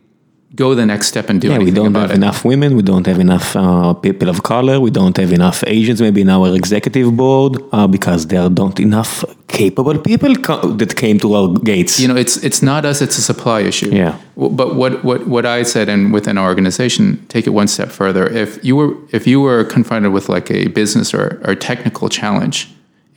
[0.53, 2.15] go the next step and do Yeah, we don't have it.
[2.15, 5.99] enough women, we don't have enough uh, people of color, we don't have enough Asians
[6.01, 11.17] maybe in our executive board uh, because there not enough capable people co- that came
[11.19, 11.99] to our gates.
[11.99, 13.89] you know, it's it's not us; it's a supply issue.
[13.91, 14.13] Yeah.
[14.37, 18.25] But what what what I said, and within our organization, take it one step further.
[18.43, 22.67] If you were if you were confronted with like a business or or technical challenge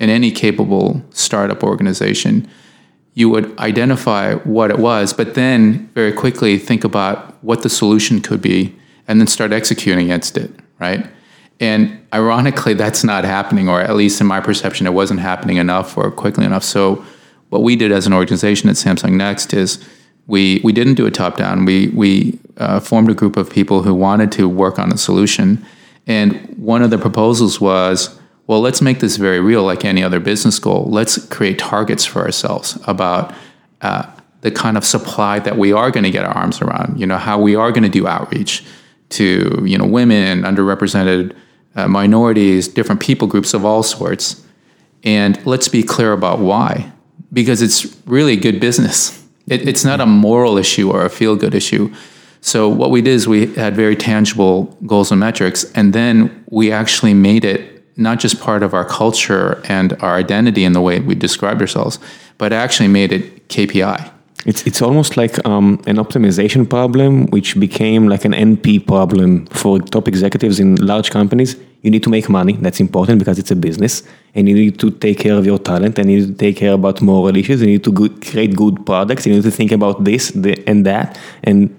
[0.00, 2.48] in any capable startup organization,
[3.18, 8.20] you would identify what it was, but then very quickly think about what the solution
[8.20, 8.72] could be,
[9.09, 10.52] and then start executing against it.
[10.78, 11.04] Right.
[11.59, 15.98] And ironically, that's not happening, or at least in my perception, it wasn't happening enough
[15.98, 16.62] or quickly enough.
[16.62, 17.04] So,
[17.48, 19.85] what we did as an organization at Samsung Next is
[20.28, 21.64] we we didn't do a top down.
[21.64, 25.66] We we uh, formed a group of people who wanted to work on a solution,
[26.07, 28.16] and one of the proposals was,
[28.48, 30.88] well, let's make this very real, like any other business goal.
[30.90, 33.32] Let's create targets for ourselves about.
[33.80, 37.06] Uh, the kind of supply that we are going to get our arms around, you
[37.06, 38.64] know, how we are going to do outreach
[39.11, 41.34] to, you know, women, underrepresented
[41.74, 44.44] uh, minorities, different people groups of all sorts.
[45.04, 46.92] And let's be clear about why,
[47.32, 49.26] because it's really good business.
[49.46, 51.92] It, it's not a moral issue or a feel good issue.
[52.40, 56.70] So, what we did is we had very tangible goals and metrics, and then we
[56.70, 61.00] actually made it not just part of our culture and our identity in the way
[61.00, 61.98] we described ourselves,
[62.38, 64.12] but actually made it KPI.
[64.46, 69.80] It's it's almost like um, an optimization problem, which became like an NP problem for
[69.80, 71.56] top executives in large companies.
[71.82, 72.52] You need to make money.
[72.52, 75.98] That's important because it's a business, and you need to take care of your talent,
[75.98, 77.61] and you need to take care about moral issues.
[77.61, 79.26] You need to good, create good products.
[79.26, 81.18] You need to think about this the, and that.
[81.42, 81.76] And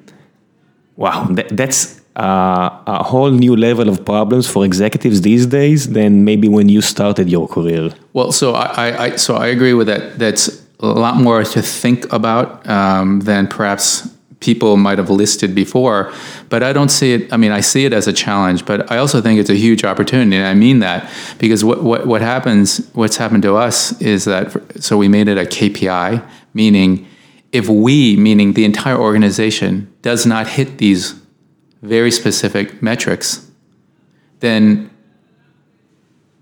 [0.97, 6.25] wow, that, that's uh, a whole new level of problems for executives these days than
[6.25, 7.91] maybe when you started your career.
[8.13, 10.19] Well, so I, I, so I agree with that.
[10.19, 16.13] That's a lot more to think about um, than perhaps people might have listed before.
[16.49, 17.33] But I don't see it.
[17.33, 19.83] I mean, I see it as a challenge, but I also think it's a huge
[19.83, 24.25] opportunity, and I mean that because what what what happens, what's happened to us is
[24.25, 27.05] that so we made it a KPI, meaning
[27.51, 31.15] if we, meaning the entire organization, does not hit these
[31.81, 33.49] very specific metrics,
[34.39, 34.89] then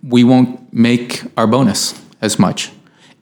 [0.04, 2.72] we won't make our bonus as much.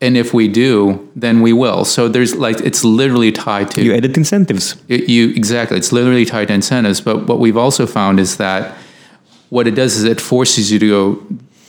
[0.01, 1.85] And if we do, then we will.
[1.85, 4.75] So there's like it's literally tied to You added incentives.
[4.89, 5.77] it- you exactly.
[5.77, 6.99] It's literally tied to incentives.
[7.01, 8.75] But what we've also found is that
[9.49, 11.13] what it does is it forces you to go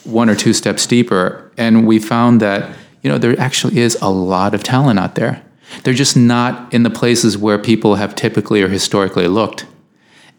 [0.05, 1.51] one or two steps deeper.
[1.57, 2.69] And we found that
[3.03, 5.41] you know there actually is a lot of talent out there.
[5.85, 9.67] They're just not in the places where people have typically or historically looked.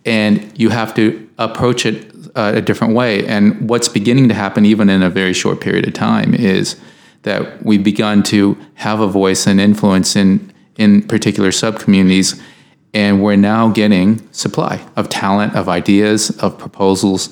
[0.07, 3.27] And you have to approach it uh, a different way.
[3.27, 6.79] And what's beginning to happen, even in a very short period of time, is
[7.23, 12.39] that we've begun to have a voice and influence in in particular subcommunities,
[12.93, 17.29] and we're now getting supply of talent, of ideas, of proposals.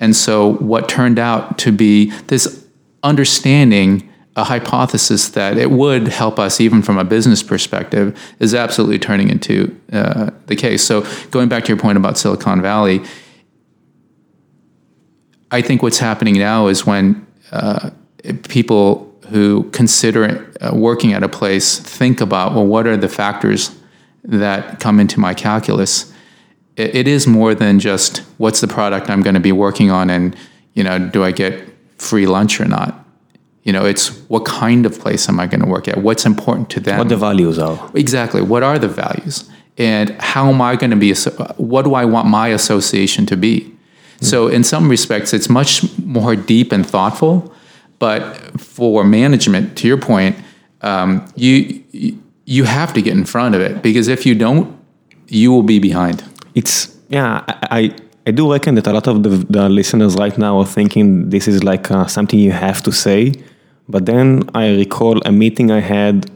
[0.00, 2.64] And so, what turned out to be this
[3.02, 4.07] understanding,
[4.38, 9.30] a hypothesis that it would help us even from a business perspective, is absolutely turning
[9.30, 10.84] into uh, the case.
[10.84, 13.02] So, going back to your point about Silicon Valley,
[15.50, 17.90] I think what's happening now is when uh,
[18.48, 23.74] people who consider uh, working at a place think about, well, what are the factors
[24.22, 26.12] that come into my calculus?
[26.76, 30.10] It, it is more than just what's the product I'm going to be working on,
[30.10, 30.36] and
[30.74, 33.04] you know, do I get free lunch or not?
[33.68, 35.98] You know, it's what kind of place am I going to work at?
[35.98, 36.96] What's important to them?
[36.96, 37.78] What the values are.
[37.94, 38.40] Exactly.
[38.40, 39.36] What are the values?
[39.76, 41.12] And how am I going to be,
[41.58, 43.54] what do I want my association to be?
[44.22, 47.52] So, in some respects, it's much more deep and thoughtful.
[47.98, 48.20] But
[48.58, 50.34] for management, to your point,
[50.80, 51.84] um, you,
[52.46, 54.66] you have to get in front of it because if you don't,
[55.26, 56.24] you will be behind.
[56.54, 57.44] It's yeah.
[57.46, 57.96] I I,
[58.28, 61.46] I do reckon that a lot of the, the listeners right now are thinking this
[61.46, 63.34] is like uh, something you have to say.
[63.88, 66.30] But then I recall a meeting I had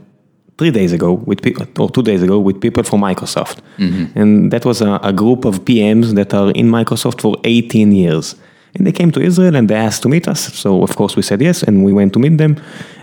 [0.59, 4.19] three days ago with people, or two days ago with people from Microsoft, mm-hmm.
[4.19, 8.37] and that was a, a group of PMs that are in Microsoft for 18 years.
[8.75, 10.41] And they came to Israel and they asked to meet us.
[10.55, 12.57] So of course we said yes, and we went to meet them.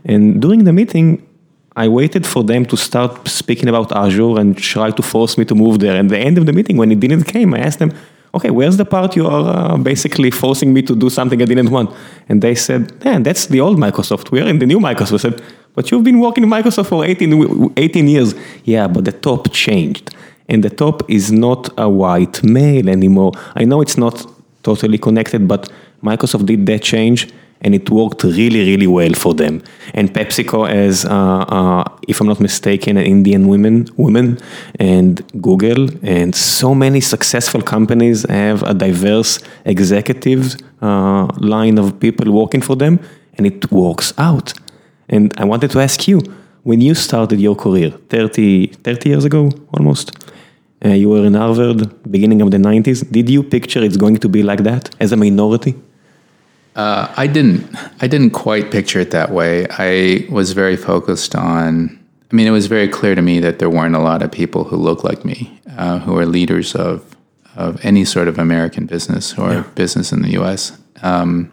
[0.04, 1.26] And during the meeting,
[1.76, 5.56] I waited for them to start speaking about Azure and try to force me to
[5.56, 5.96] move there.
[5.96, 7.94] And the end of the meeting, when it didn't came, I asked them,
[8.34, 11.72] okay, where's the part you are uh, basically forcing me to do something I didn't
[11.72, 11.96] want?
[12.28, 14.32] And they said, man, that's the old Microsoft.
[14.32, 15.14] We are in the new Microsoft.
[15.14, 15.42] I said,
[15.76, 18.36] but you've been working in Microsoft for 18, 18 years.
[18.64, 20.16] Yeah, but the top changed.
[20.48, 23.34] And the top is not a white male anymore.
[23.56, 24.26] I know it's not
[24.64, 25.72] totally connected, but
[26.04, 27.30] Microsoft did that change
[27.62, 29.62] and it worked really, really well for them.
[29.94, 34.38] And PepsiCo has, uh, uh, if I'm not mistaken, an Indian women, woman,
[34.80, 42.32] and Google, and so many successful companies have a diverse executive uh, line of people
[42.32, 43.00] working for them,
[43.36, 44.54] and it works out.
[45.10, 46.22] And I wanted to ask you,
[46.64, 50.12] when you started your career 30, 30 years ago almost,
[50.86, 53.10] uh, you were in Harvard, beginning of the 90s.
[53.12, 55.76] Did you picture it's going to be like that as a minority?
[56.76, 57.76] Uh, I didn't.
[58.02, 59.68] I didn't quite picture it that way.
[59.70, 61.98] I was very focused on.
[62.32, 64.64] I mean, it was very clear to me that there weren't a lot of people
[64.66, 67.16] who look like me, uh, who are leaders of
[67.56, 69.64] of any sort of American business or Yeah.
[69.76, 70.78] business in the U.S.
[71.02, 71.52] Um,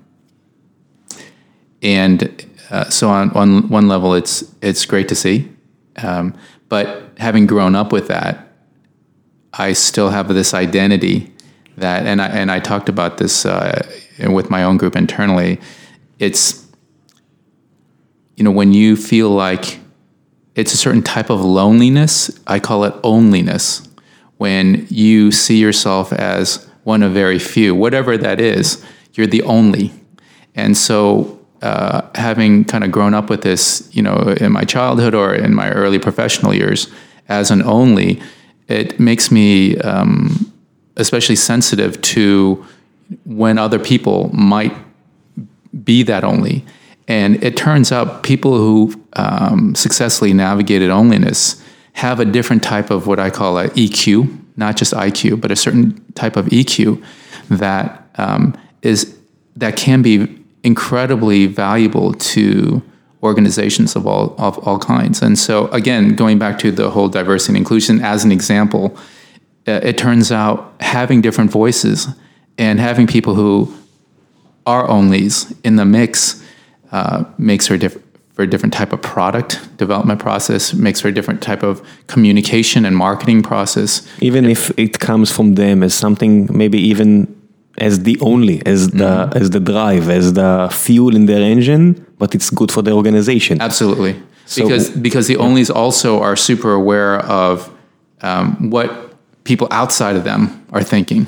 [1.82, 5.48] and uh, so on, on one level, it's it's great to see.
[5.96, 6.34] Um,
[6.68, 8.48] but having grown up with that,
[9.54, 11.32] I still have this identity
[11.78, 13.82] that, and I, and I talked about this uh,
[14.18, 15.60] with my own group internally.
[16.18, 16.66] It's,
[18.36, 19.80] you know, when you feel like
[20.54, 23.86] it's a certain type of loneliness, I call it onlyness,
[24.38, 29.92] when you see yourself as one of very few, whatever that is, you're the only.
[30.54, 35.14] And so, uh, having kind of grown up with this, you know, in my childhood
[35.14, 36.88] or in my early professional years
[37.28, 38.20] as an only,
[38.68, 40.52] it makes me um,
[40.96, 42.64] especially sensitive to
[43.24, 44.74] when other people might
[45.84, 46.64] be that only.
[47.08, 53.06] And it turns out people who um, successfully navigated onlyness have a different type of
[53.06, 57.02] what I call a EQ, not just IQ, but a certain type of EQ
[57.48, 59.16] that um, is
[59.56, 62.82] that can be incredibly valuable to
[63.22, 65.22] organizations of all of all kinds.
[65.22, 68.96] And so, again, going back to the whole diversity and inclusion as an example,
[69.66, 72.08] uh, it turns out having different voices
[72.58, 73.72] and having people who
[74.66, 76.42] are onlys in the mix
[76.92, 81.08] uh, makes for a, diff- for a different type of product development process, makes for
[81.08, 84.06] a different type of communication and marketing process.
[84.20, 87.32] Even if it comes from them as something maybe even
[87.78, 92.34] as the only, as the as the drive, as the fuel in their engine, but
[92.34, 93.60] it's good for the organization.
[93.60, 94.16] Absolutely,
[94.46, 97.70] So- because because the onlys also are super aware of
[98.22, 98.88] um, what
[99.44, 101.26] people outside of them are thinking.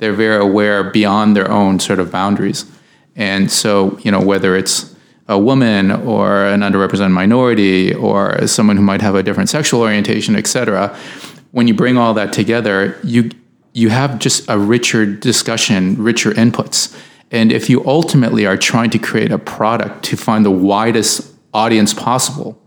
[0.00, 2.64] They're very aware beyond their own sort of boundaries,
[3.16, 4.96] and so you know whether it's
[5.28, 10.34] a woman or an underrepresented minority or someone who might have a different sexual orientation,
[10.34, 10.88] et cetera,
[11.52, 13.30] when you bring all that together, you
[13.72, 16.96] you have just a richer discussion, richer inputs.
[17.30, 21.94] And if you ultimately are trying to create a product to find the widest audience
[21.94, 22.60] possible,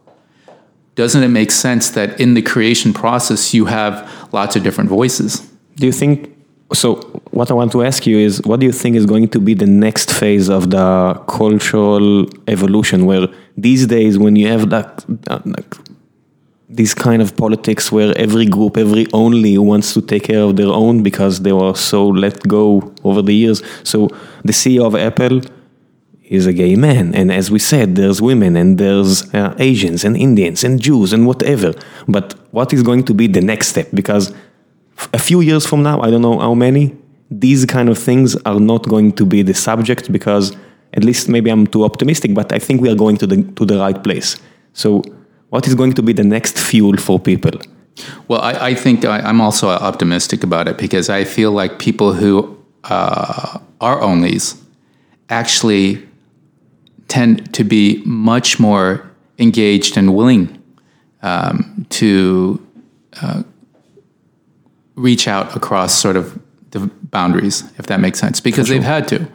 [0.95, 5.41] doesn't it make sense that in the creation process you have lots of different voices?
[5.75, 6.32] Do you think?
[6.73, 6.95] So,
[7.29, 9.53] what I want to ask you is, what do you think is going to be
[9.53, 13.05] the next phase of the cultural evolution?
[13.05, 15.05] Where these days, when you have that,
[15.45, 15.75] like,
[16.67, 20.69] this kind of politics where every group, every only wants to take care of their
[20.69, 23.61] own because they were so let go over the years.
[23.83, 24.07] So,
[24.43, 25.41] the CEO of Apple
[26.23, 30.17] is a gay man, and as we said, there's women and there's uh, Asians and
[30.17, 31.73] Indians and Jews and whatever.
[32.07, 33.89] But what is going to be the next step?
[33.93, 34.33] Because
[35.13, 36.95] a few years from now, I don't know how many,
[37.29, 40.55] these kind of things are not going to be the subject because
[40.93, 43.65] at least maybe I'm too optimistic, but I think we are going to the to
[43.65, 44.37] the right place.
[44.73, 45.01] So,
[45.49, 47.51] what is going to be the next fuel for people?
[48.27, 52.13] Well, I, I think I, I'm also optimistic about it because I feel like people
[52.13, 54.59] who uh, are onlys
[55.29, 56.07] actually
[57.07, 60.61] tend to be much more engaged and willing
[61.21, 62.65] um, to
[63.21, 63.43] uh,
[64.95, 66.39] reach out across sort of
[66.71, 69.27] the boundaries, if that makes sense, because they've had to.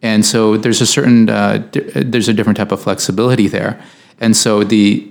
[0.00, 3.82] And so there's a certain uh, di- there's a different type of flexibility there,
[4.20, 5.10] and so the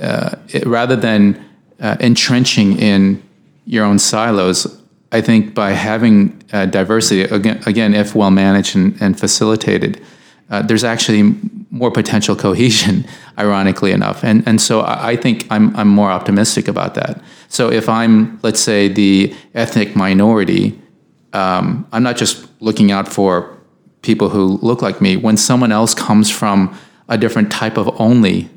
[0.00, 1.42] uh, it, rather than
[1.80, 3.22] uh, entrenching in
[3.66, 8.96] your own silos, I think by having uh, diversity again, again, if well managed and,
[9.00, 10.00] and facilitated,
[10.50, 11.34] uh, there's actually
[11.70, 13.04] more potential cohesion,
[13.38, 14.24] ironically enough.
[14.24, 17.20] And and so I, I think I'm I'm more optimistic about that.
[17.48, 20.80] So if I'm let's say the ethnic minority,
[21.32, 23.56] um, I'm not just looking out for
[24.02, 25.16] people who look like me.
[25.16, 26.76] When someone else comes from
[27.08, 28.48] a different type of only,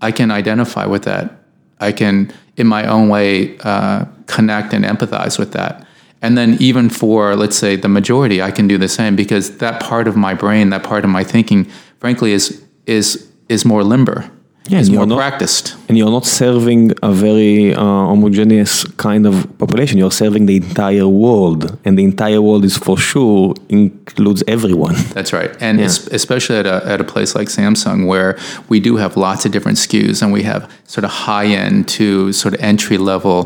[0.00, 1.32] I can identify with that.
[1.80, 5.86] I can, in my own way, uh, connect and empathize with that.
[6.24, 9.74] And then even for, let's say, the majority, I can do the same because that
[9.90, 11.66] part of my brain, that part of my thinking,
[12.00, 12.44] frankly, is
[12.86, 13.06] is
[13.48, 14.18] is more limber.
[14.72, 15.76] Yeah, is and more not- practiced.
[15.88, 19.98] And you're not serving a very uh, homogeneous kind of population.
[19.98, 24.94] You're serving the entire world, and the entire world is for sure includes everyone.
[25.16, 25.86] That's right, and Yeah.
[25.86, 28.38] es- especially at a, at a place like Samsung, where
[28.70, 30.62] we do have lots of different SKUs, and we have
[30.94, 33.38] sort of high end to sort of entry level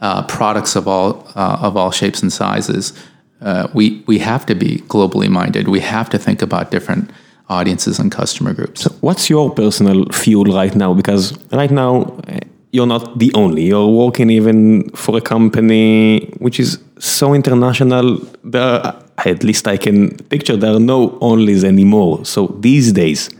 [0.00, 2.92] uh, products of all uh, of all shapes and sizes.
[3.40, 5.68] Uh, we we have to be globally minded.
[5.68, 7.10] We have to think about different
[7.48, 8.84] audiences and customer groups.
[9.00, 10.92] What's your personal fuel right now?
[10.94, 12.40] Because right now eh,
[12.72, 13.64] you're not the only.
[13.66, 18.18] You're working even for a company which is so international.
[18.44, 22.24] There, are, at least I can picture there are no onlys anymore.
[22.24, 23.30] So these days,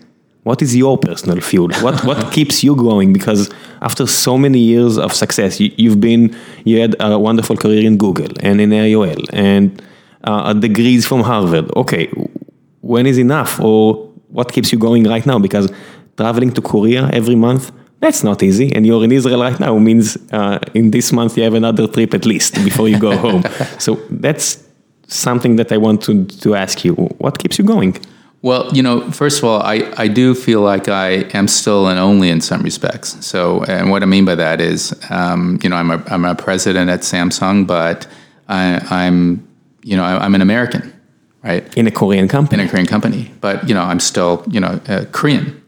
[0.45, 1.71] what is your personal fuel?
[1.81, 3.13] What what keeps you going?
[3.13, 3.51] Because
[3.83, 6.35] after so many years of success, you, you've been
[6.65, 9.83] you had a wonderful career in Google and in AOL and
[10.25, 11.71] uh, degrees from Harvard.
[11.77, 12.09] Okay,
[12.81, 15.71] when is enough or what keeps you going right now because
[16.17, 20.17] traveling to korea every month that's not easy and you're in israel right now means
[20.33, 23.43] uh, in this month you have another trip at least before you go home
[23.79, 24.65] so that's
[25.07, 27.97] something that i want to, to ask you what keeps you going
[28.41, 31.99] Well, you know, first of all, I, I do feel like I am still an
[31.99, 33.25] only in some respects.
[33.27, 36.37] So, and what I mean by that is, um, you know, I'm a, I'm a
[36.37, 38.07] president at Samsung, but
[38.49, 39.49] I, I'm,
[39.83, 40.93] you know, I, I'm an American,
[41.43, 41.77] right?
[41.77, 44.81] in a korean company in a Korean company, but you know, I'm still you know
[44.89, 45.61] uh, Korean.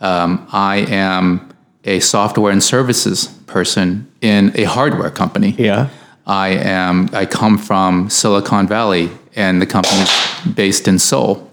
[0.00, 1.48] Um, I am
[1.84, 5.54] a software and services person in a hardware company.
[5.58, 5.88] yeah
[6.28, 7.08] I am.
[7.14, 10.10] I come from Silicon Valley, and the company's
[10.54, 11.47] based in Seoul.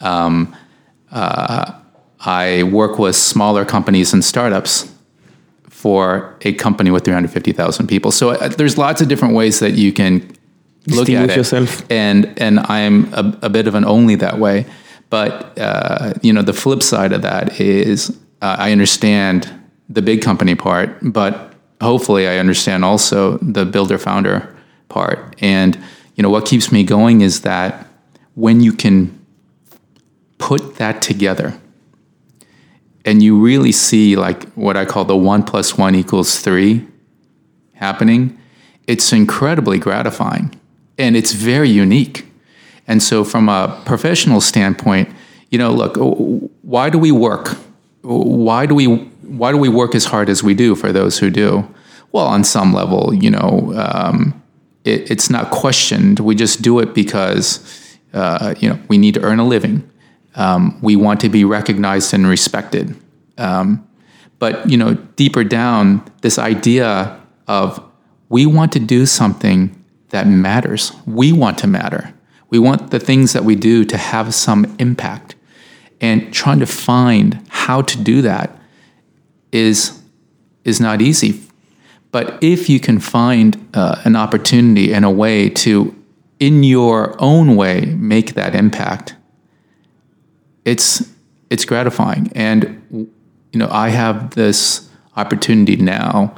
[0.00, 0.56] Um,
[1.10, 1.72] uh,
[2.20, 4.92] I work with smaller companies and startups
[5.68, 8.12] for a company with 350,000 people.
[8.12, 10.30] So uh, there's lots of different ways that you can
[10.86, 11.36] look at it.
[11.36, 11.90] yourself.
[11.90, 14.66] And and I'm a, a bit of an only that way.
[15.08, 18.10] But uh, you know, the flip side of that is
[18.42, 19.52] uh, I understand
[19.88, 24.54] the big company part, but hopefully I understand also the builder founder
[24.88, 25.34] part.
[25.40, 25.78] And
[26.14, 27.86] you know, what keeps me going is that
[28.34, 29.19] when you can
[30.40, 31.60] put that together
[33.04, 36.86] and you really see like what I call the one plus one equals three
[37.74, 38.38] happening,
[38.86, 40.58] it's incredibly gratifying
[40.98, 42.26] and it's very unique.
[42.86, 45.08] And so, from a professional standpoint,
[45.50, 45.96] you know, look,
[46.62, 47.56] why do we work?
[48.02, 51.30] Why do we why do we work as hard as we do for those who
[51.30, 51.68] do?
[52.12, 54.42] Well, on some level, you know, um,
[54.84, 56.18] it, it's not questioned.
[56.18, 59.89] We just do it because uh, you know we need to earn a living.
[60.40, 62.96] Um, we want to be recognized and respected.
[63.36, 63.86] Um,
[64.38, 67.84] but you know, deeper down, this idea of
[68.30, 69.76] we want to do something
[70.08, 70.92] that matters.
[71.04, 72.14] We want to matter.
[72.48, 75.34] We want the things that we do to have some impact.
[76.00, 78.58] And trying to find how to do that
[79.52, 80.00] is
[80.64, 81.42] is not easy.
[82.12, 85.94] But if you can find uh, an opportunity and a way to,
[86.38, 89.14] in your own way, make that impact,
[90.70, 91.12] it's
[91.50, 92.30] it's gratifying.
[92.34, 96.32] And you know, I have this opportunity now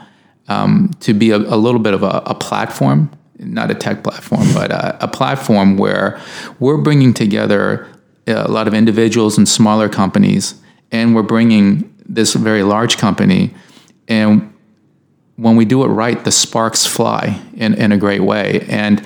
[0.48, 4.46] um, to be a, a, little bit of a, a, platform, not a tech platform,
[4.54, 6.18] but a, a, platform where
[6.58, 7.86] we're bringing together
[8.26, 10.54] a lot of individuals and smaller companies,
[10.90, 13.54] and we're bringing this very large company,
[14.08, 14.52] and
[15.36, 19.04] when we do it right, the sparks fly in, in a great way, and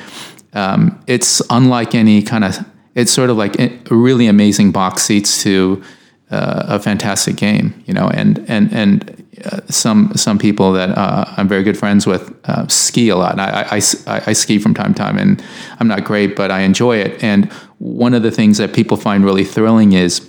[0.53, 2.65] um, it's unlike any kind of.
[2.97, 3.55] It's sort of like
[3.91, 5.83] really amazing box seats to
[6.31, 11.25] uh, a fantastic game, you know, and and and uh, some some people that uh,
[11.37, 13.39] I'm very good friends with uh, ski a lot.
[13.39, 15.45] I, I, I, I, ski from time to time, and
[15.79, 17.23] I'm not great, but I enjoy it.
[17.23, 20.29] And one of the things that people find really thrilling is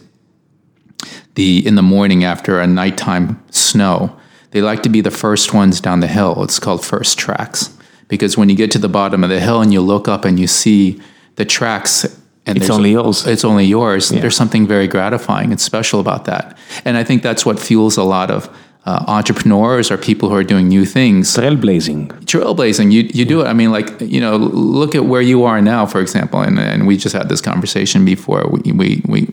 [1.36, 4.16] the in the morning after a nighttime snow,
[4.52, 6.44] they like to be the first ones down the hill.
[6.44, 7.76] It's called first tracks
[8.08, 10.40] because when you get to the bottom of the hill and you look up and
[10.40, 11.02] you see
[11.36, 12.06] the tracks
[12.48, 13.28] and it's only yours.
[13.28, 14.12] It's only yours.
[14.12, 14.22] Yeah.
[14.22, 16.58] There's something very gratifying and special about that.
[16.86, 18.50] And I think that's what fuels a lot of
[18.86, 21.36] uh, entrepreneurs or people who are doing new things.
[21.36, 22.08] Trailblazing.
[22.24, 22.92] Trailblazing.
[22.92, 23.48] You, you do it.
[23.48, 26.42] I mean, like, you know, look at where you are now, for example.
[26.42, 29.28] And, and we just had this conversation before we, we, we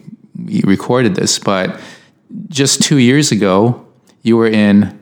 [0.45, 1.81] we recorded this, but
[2.49, 3.87] just two years ago,
[4.23, 4.99] you were in,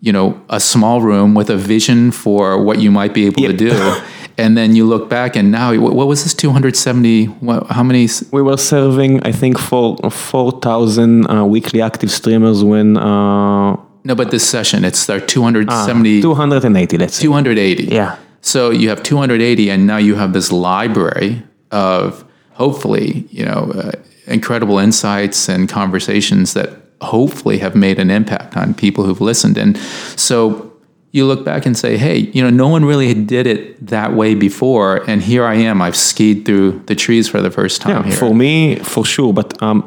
[0.00, 3.52] you know, a small room with a vision for what you might be able to
[3.52, 3.70] do.
[4.38, 7.24] And then you look back and now, what was this 270?
[7.24, 8.08] What, how many?
[8.30, 14.30] We were serving, I think, for 4,000 uh, weekly active streamers when uh, No, but
[14.30, 17.22] this session, it's our 270, 280, let's say.
[17.24, 17.84] 280.
[17.86, 18.16] Yeah.
[18.40, 23.92] So you have 280, and now you have this library of hopefully, you know, uh,
[24.28, 26.70] incredible insights and conversations that
[27.00, 29.56] hopefully have made an impact on people who've listened.
[29.56, 29.76] And
[30.16, 30.67] so
[31.12, 34.34] you look back and say, hey, you know, no one really did it that way
[34.34, 35.80] before, and here I am.
[35.80, 38.16] I've skied through the trees for the first time Yeah, here.
[38.16, 39.32] for me, for sure.
[39.32, 39.78] But um,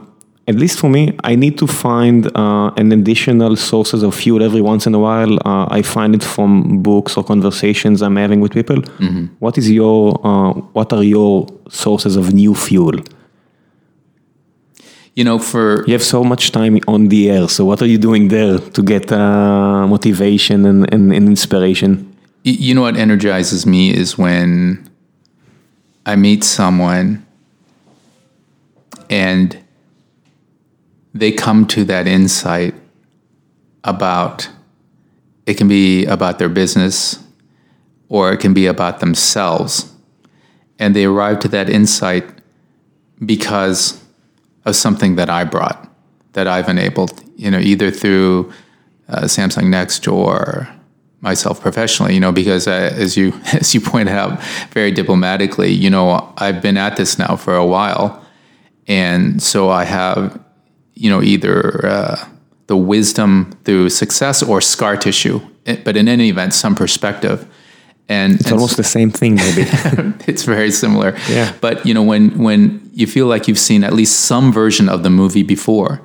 [0.47, 4.61] at least for me, I need to find uh, an additional sources of fuel every
[4.61, 5.33] once in a while.
[5.45, 8.81] Uh, I find it from books or conversations I'm having with people.
[9.39, 12.97] What is your, uh, what are your sources of new fuel?
[15.15, 17.47] You know, for You have so much time on the air.
[17.47, 22.15] So what are you doing there to get uh, motivation and, and, and inspiration?
[22.43, 24.89] You know what energizes me is when
[26.05, 27.25] I meet someone
[29.09, 29.57] and
[31.13, 32.73] they come to that insight
[33.83, 34.49] about
[35.45, 37.21] it can be about their business
[38.09, 39.91] or it can be about themselves.
[40.79, 42.25] And they arrive to that insight
[43.23, 44.00] because
[44.65, 45.89] of something that I brought,
[46.33, 48.51] that I've enabled, you know, either through
[49.09, 50.67] uh, Samsung Next or
[51.21, 54.41] myself professionally, you know, because uh, as you as you pointed out
[54.71, 58.23] very diplomatically, you know, I've been at this now for a while,
[58.87, 60.39] and so I have,
[60.93, 62.25] you know, either uh,
[62.67, 65.39] the wisdom through success or scar tissue,
[65.83, 67.47] but in any event, some perspective.
[68.11, 69.61] And It's almost the same thing, maybe.
[70.27, 71.15] it's very similar.
[71.29, 71.53] Yeah.
[71.61, 75.03] But you know, when when you feel like you've seen at least some version of
[75.03, 76.01] the movie before,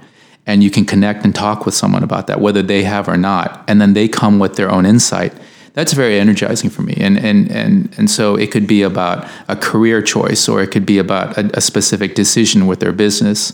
[0.47, 3.65] and you can connect and talk with someone about that, whether they have or not,
[3.67, 5.33] and then they come with their own insight.
[5.73, 9.57] That's very energizing for me, and and and and so it could be about a
[9.57, 13.53] career choice, or it could be about a, a specific decision with their business.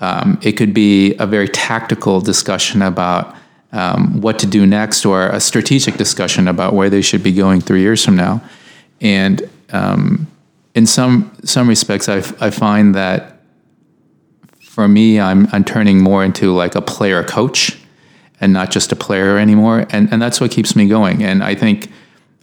[0.00, 3.36] Um, it could be a very tactical discussion about
[3.72, 7.60] um, what to do next, or a strategic discussion about where they should be going
[7.60, 8.42] three years from now.
[9.00, 10.26] And um,
[10.74, 13.40] in some some respects, I, I find that
[14.60, 17.78] for me, I'm I'm turning more into like a player coach,
[18.40, 19.86] and not just a player anymore.
[19.90, 21.22] And and that's what keeps me going.
[21.22, 21.90] And I think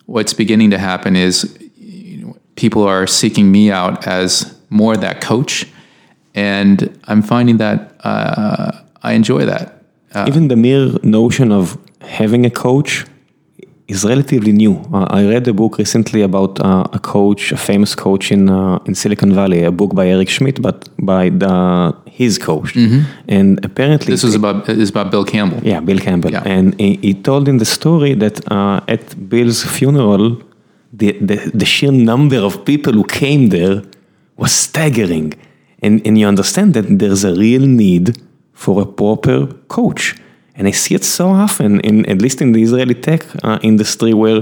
[0.06, 5.22] what's beginning to happen is you know, people are seeking me out as more that
[5.22, 5.66] coach,
[6.36, 8.72] and I'm finding that uh,
[9.02, 9.79] I enjoy that.
[10.28, 13.06] Even the mere notion of having a coach
[13.88, 14.76] is relatively new.
[14.94, 18.80] Uh, I read a book recently about uh, a coach, a famous coach in uh,
[18.88, 22.76] in Silicon Valley, a book by Eric Schmidt, but by the, his coach.
[23.28, 25.60] And apparently, This was about is about Bill Campbell.
[25.64, 26.32] yeah, Bill Campbell.
[26.32, 26.44] Yeah.
[26.56, 30.38] And he, he told in the story that uh, at Bill's funeral,
[30.94, 33.82] the, the, the sheer number of people who came there
[34.38, 35.34] was staggering.
[35.82, 38.06] And, and you understand that there's a real need
[38.64, 39.38] for a proper
[39.78, 40.04] coach.
[40.56, 44.14] And I see it so often, in, at least in the Israeli tech uh, industry,
[44.14, 44.42] where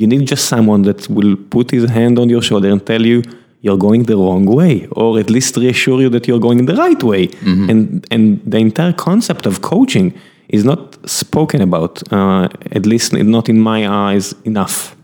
[0.00, 3.22] you need just someone that will put his hand on your shoulder and tell you
[3.62, 7.02] you're going the wrong way, or at least reassure you that you're going the right
[7.02, 7.24] way.
[7.70, 10.12] And, and the entire concept of coaching
[10.56, 12.48] is not spoken about, uh,
[12.78, 14.94] at least not in my eyes, enough.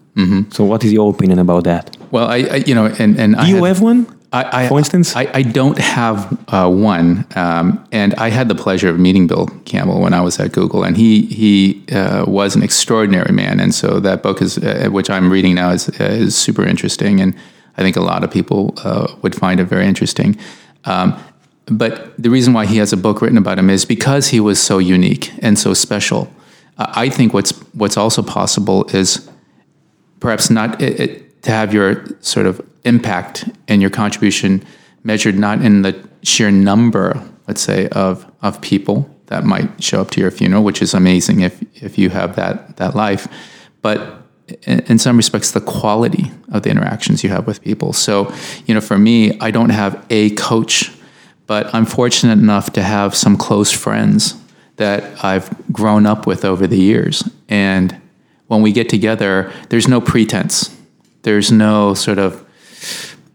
[0.50, 1.84] So, what is your opinion about that?
[2.14, 4.00] Well, I, I you know, and and I Do you had- have one?
[4.32, 5.14] I, I, for instance?
[5.14, 9.46] I, I don't have uh, one, um, and I had the pleasure of meeting Bill
[9.66, 13.74] Campbell when I was at Google, and he he uh, was an extraordinary man, and
[13.74, 17.34] so that book is, uh, which I'm reading now, is uh, is super interesting, and
[17.76, 20.38] I think a lot of people uh, would find it very interesting.
[20.84, 21.14] Um,
[21.66, 24.60] but the reason why he has a book written about him is because he was
[24.60, 26.32] so unique and so special.
[26.78, 29.28] Uh, I think what's what's also possible is
[30.20, 34.64] perhaps not it, it, to have your sort of impact and your contribution
[35.04, 40.10] measured not in the sheer number, let's say, of of people that might show up
[40.10, 43.28] to your funeral, which is amazing if if you have that that life,
[43.80, 44.22] but
[44.66, 47.92] in, in some respects the quality of the interactions you have with people.
[47.92, 48.32] So,
[48.66, 50.92] you know, for me, I don't have a coach,
[51.46, 54.36] but I'm fortunate enough to have some close friends
[54.76, 57.28] that I've grown up with over the years.
[57.48, 58.00] And
[58.48, 60.76] when we get together, there's no pretense.
[61.22, 62.44] There's no sort of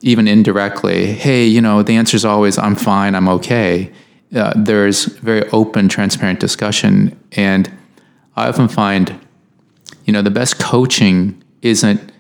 [0.02, 3.92] even indirectly, hey, you know, the answer is always, I'm fine, I'm okay.
[4.36, 7.18] Uh, there's very open, transparent discussion.
[7.32, 7.72] And
[8.36, 9.20] I often find,
[10.06, 12.12] you know, the best coaching isn't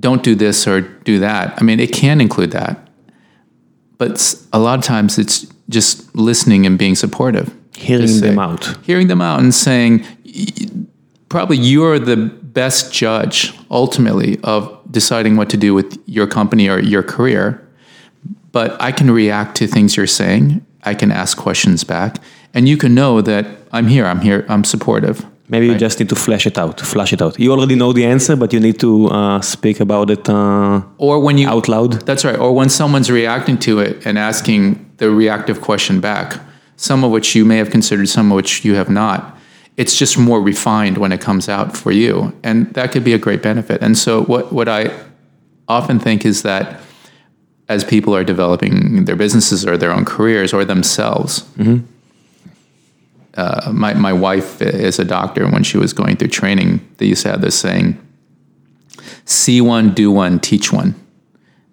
[0.00, 1.54] don't do this or do that.
[1.56, 2.88] I mean, it can include that.
[3.98, 7.54] but a lot of times it's just listening and being supportive.
[7.76, 8.76] Hearing Just them out.
[8.84, 10.04] Hearing them out and saying,
[11.28, 12.16] probably you're the
[12.54, 17.60] best judge ultimately of deciding what to do with your company or your career.
[18.52, 20.64] But I can react to things you're saying.
[20.84, 22.18] I can ask questions back.
[22.54, 25.26] And you can know that I'm here, I'm here, I'm supportive.
[25.48, 27.38] Maybe you just need to flesh it out, flash it out.
[27.38, 31.20] You already know the answer, but you need to uh, speak about it uh, Or
[31.20, 31.92] when you out loud.
[32.06, 32.38] That's right.
[32.38, 36.40] Or when someone's reacting to it and asking the reactive question back,
[36.76, 39.33] some of which you may have considered, some of which you have not,
[39.76, 42.32] it's just more refined when it comes out for you.
[42.42, 43.82] And that could be a great benefit.
[43.82, 44.90] And so, what, what I
[45.68, 46.80] often think is that
[47.68, 51.44] as people are developing their businesses or their own careers or themselves,
[53.36, 57.06] uh, my, my wife is a doctor, and when she was going through training, they
[57.06, 57.98] used to have this saying
[59.24, 60.94] see one, do one, teach one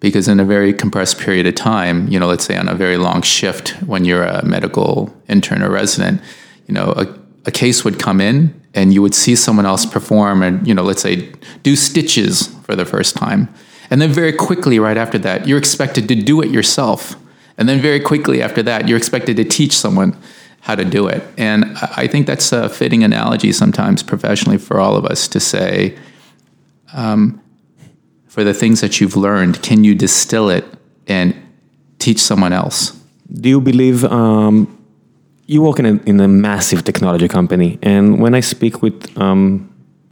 [0.00, 2.96] because in a very compressed period of time, you know, let's say on a very
[2.96, 6.20] long shift when you're a medical intern or resident,
[6.66, 7.06] you know, a,
[7.44, 10.82] a case would come in and you would see someone else perform and, you know,
[10.82, 11.32] let's say
[11.62, 13.48] do stitches for the first time.
[13.90, 17.16] And then very quickly right after that, you're expected to do it yourself.
[17.58, 20.16] And then very quickly after that, you're expected to teach someone
[20.60, 21.22] how to do it.
[21.36, 25.98] And I think that's a fitting analogy sometimes professionally for all of us to say,
[28.28, 30.64] for the things that you've learned, can you distill it
[31.06, 31.34] and
[31.98, 32.98] teach someone else?
[33.30, 34.78] Do you believe um,
[35.52, 37.78] you work in a, in a massive technology company?
[37.82, 39.68] And when I speak with um,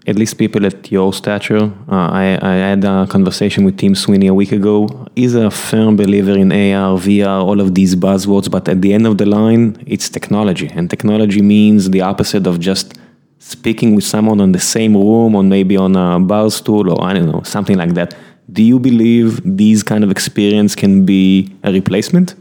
[0.07, 4.26] at least people at your stature, uh, I, I had a conversation with Tim Sweeney
[4.26, 5.07] a week ago.
[5.16, 9.07] He's a firm believer in AR, VR, all of these buzzwords, but at the end
[9.07, 10.68] of the line, it's technology.
[10.74, 12.99] And technology means the opposite of just
[13.38, 17.14] speaking with someone on the same room or maybe on a bar stool or I
[17.14, 18.14] don't know, something like that.
[18.53, 22.34] Do you believe these kind of experience can be a replacement?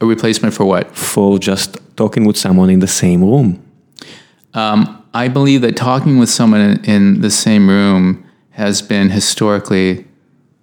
[0.00, 0.96] A replacement for what?
[0.96, 3.62] for just talking with someone in the same room.
[4.54, 10.06] Um, I believe that talking with someone in, in the same room has been historically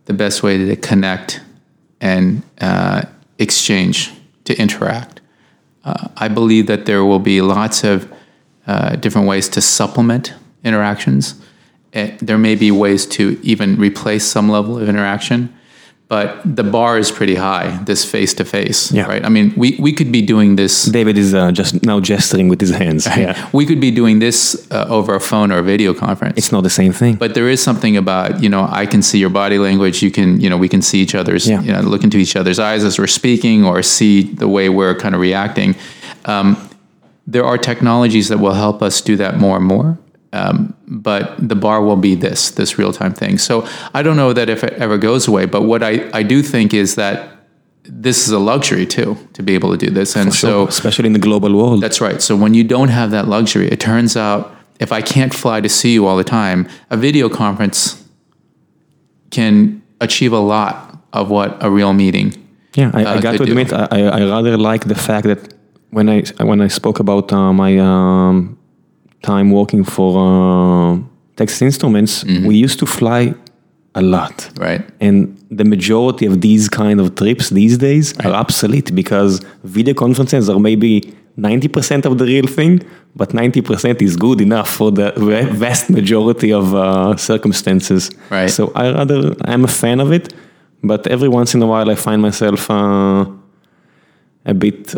[0.06, 1.42] the best way to connect
[2.00, 3.04] and uh,
[3.38, 4.12] exchange,
[4.46, 5.22] to interact.
[5.84, 8.12] Uh, I believe that there will be lots of
[8.66, 10.34] uh, different ways to supplement
[10.64, 11.36] interactions.
[11.94, 15.54] Eh, there may be ways to even replace some level of interaction,
[16.10, 19.26] but the bar is pretty high, this face to face, right?
[19.26, 22.62] I mean, we, we could be doing this David is uh, just now gesturing with
[22.62, 23.06] his hands.
[23.18, 23.50] Yeah.
[23.52, 26.38] we could be doing this uh, over a phone or a video conference.
[26.38, 27.16] It's not the same thing.
[27.16, 30.02] but there is something about you know I can see your body language.
[30.02, 31.62] You can you know we can see each other's Yeah.
[31.62, 34.96] you know look into each other's eyes as we're speaking or see the way we're
[34.96, 35.76] kind of reacting.
[36.26, 36.56] Um,
[37.26, 39.98] there are technologies that will help us do that more and more.
[40.34, 43.38] Um, but the bar will be this this real time thing.
[43.38, 45.46] So I don't know that if it ever goes away.
[45.46, 47.38] But what I I do think is that
[47.84, 50.16] this is a luxury too to be able to do this.
[50.16, 51.82] And so so, especially in the global world.
[51.82, 52.22] that's right.
[52.22, 55.70] So when you don't have that luxury, it turns out if I can't fly to
[55.70, 58.04] see you all the time, a video conference
[59.32, 62.34] can achieve a lot of what a real meeting.
[62.76, 65.54] yeah, I, I uh, got to admit, I, I I rather like the fact that
[65.90, 68.57] when I when I spoke about uh, my um,
[69.22, 70.98] time working for uh,
[71.36, 72.48] Texas Instruments, Mm-hmm.
[72.48, 73.34] we used to fly
[73.96, 74.50] a lot.
[74.60, 74.82] Right.
[75.00, 80.50] And the majority of these kind of trips these days are obsolete because video conferences
[80.50, 82.82] are maybe 90% of the real thing,
[83.16, 85.12] but 90% is good enough for the
[85.54, 88.12] vast majority of uh, circumstances.
[88.30, 88.50] Right.
[88.50, 90.34] So I rather, I'm a fan of it,
[90.84, 93.26] but every once in a while I find myself uh,
[94.46, 94.96] a bit,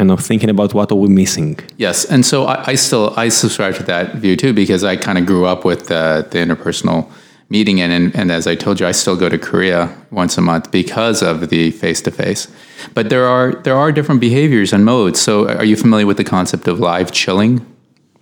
[0.00, 1.58] I know, thinking about what are we missing.
[1.76, 5.18] Yes, and so I, I still I subscribe to that view too because I kind
[5.18, 7.06] of grew up with uh, the interpersonal
[7.50, 10.40] meeting, and, and and as I told you, I still go to Korea once a
[10.40, 12.48] month because of the face to face.
[12.94, 15.20] But there are there are different behaviors and modes.
[15.20, 17.66] So are you familiar with the concept of live chilling?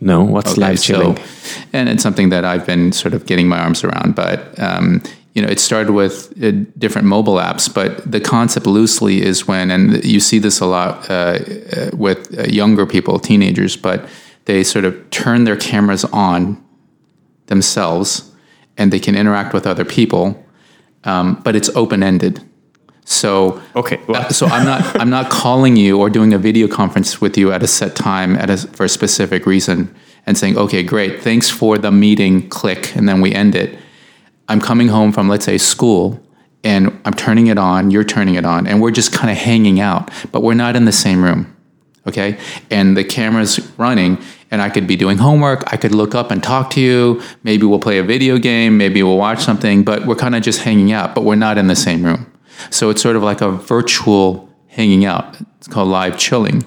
[0.01, 1.16] No, what's Okay, live chilling?
[1.16, 4.16] So, and it's something that I've been sort of getting my arms around.
[4.16, 5.01] But um,
[5.39, 7.72] you know, it started with uh, different mobile apps.
[7.72, 12.36] But the concept loosely is when, and you see this a lot uh, uh, with
[12.36, 14.05] uh, younger people, teenagers, but
[14.47, 16.61] they sort of turn their cameras on
[17.47, 18.34] themselves,
[18.76, 20.45] and they can interact with other people.
[21.05, 22.43] Um, but it's open ended.
[23.05, 26.66] So Okay, well- uh, so I'm not I'm not calling you or doing a video
[26.66, 29.95] conference with you at a set time at a, for a specific reason
[30.26, 33.78] and saying, okay, great, thanks for the meeting, click, and then we end it.
[34.49, 36.20] I'm coming home from let's say school
[36.64, 39.78] and I'm turning it on, you're turning it on, and we're just kind of hanging
[39.80, 41.55] out, but we're not in the same room.
[42.07, 42.38] Okay?
[42.70, 44.18] And the camera's running
[44.51, 47.66] and I could be doing homework, I could look up and talk to you, maybe
[47.66, 50.90] we'll play a video game, maybe we'll watch something, but we're kind of just hanging
[50.90, 52.32] out, but we're not in the same room.
[52.70, 55.36] So it's sort of like a virtual hanging out.
[55.59, 56.64] It's called live chilling.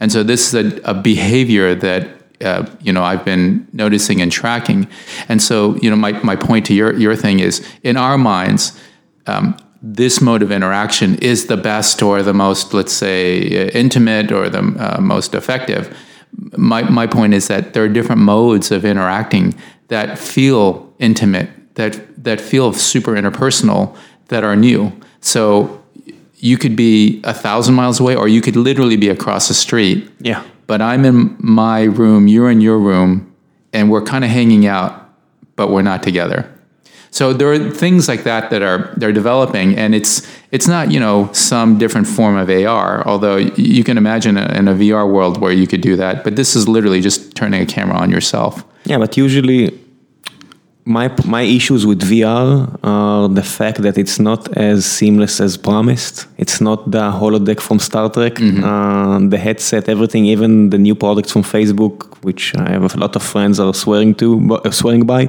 [0.00, 4.30] And so this is a, a behavior that uh, you know I've been noticing and
[4.32, 4.88] tracking.
[5.28, 8.78] And so you know my, my point to your your thing is in our minds.
[9.26, 14.30] Um, this mode of interaction is the best or the most, let's say, uh, intimate
[14.30, 15.96] or the uh, most effective.
[16.56, 19.54] My, my point is that there are different modes of interacting
[19.88, 23.96] that feel intimate, that, that feel super interpersonal,
[24.28, 24.92] that are new.
[25.20, 25.82] So
[26.36, 30.08] you could be a thousand miles away or you could literally be across the street.
[30.20, 30.44] Yeah.
[30.70, 33.34] But I'm in my room, you're in your room,
[33.72, 35.10] and we're kind of hanging out,
[35.56, 36.48] but we're not together.
[37.10, 41.00] So there are things like that that are they're developing, and it's it's not you
[41.00, 43.04] know some different form of AR.
[43.04, 46.36] Although you can imagine a, in a VR world where you could do that, but
[46.36, 48.64] this is literally just turning a camera on yourself.
[48.84, 49.76] Yeah, but usually
[50.84, 56.26] my my issues with VR are the fact that it's not as seamless as promised.
[56.38, 58.64] It's not the holodeck from Star Trek, mm-hmm.
[58.64, 63.14] uh, the headset, everything, even the new products from Facebook, which I have a lot
[63.16, 65.28] of friends are swearing to, uh, swearing by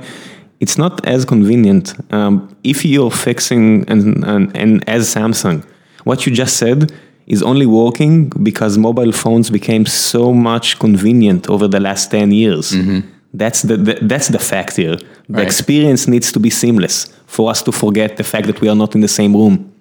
[0.62, 1.94] it's not as convenient.
[2.14, 5.66] Um, if you're fixing, and, and, and as Samsung,
[6.04, 6.94] what you just said
[7.26, 12.72] is only working because mobile phones became so much convenient over the last 10 years.
[12.72, 13.10] Mm-hmm.
[13.34, 14.98] That's the, the, that's the fact here.
[14.98, 15.46] The right.
[15.46, 18.94] experience needs to be seamless for us to forget the fact that we are not
[18.96, 19.74] in the same room.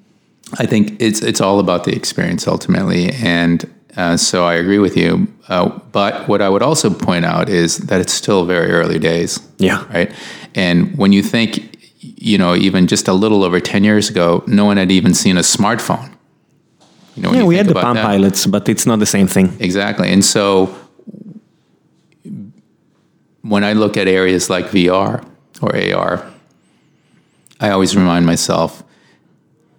[0.58, 3.64] I think it's it's all about the experience ultimately, and
[3.96, 5.28] uh, so I agree with you.
[5.48, 9.40] Uh, but what I would also point out is that it's still very early days.
[9.58, 9.84] Yeah.
[9.92, 10.12] Right.
[10.54, 14.64] And when you think, you know, even just a little over 10 years ago, no
[14.64, 16.10] one had even seen a smartphone.
[17.16, 19.56] You know, yeah, we had the Palm Pilots, but it's not the same thing.
[19.58, 20.10] Exactly.
[20.12, 20.74] And so
[23.42, 25.24] when I look at areas like VR
[25.62, 26.30] or AR,
[27.60, 28.82] I always remind myself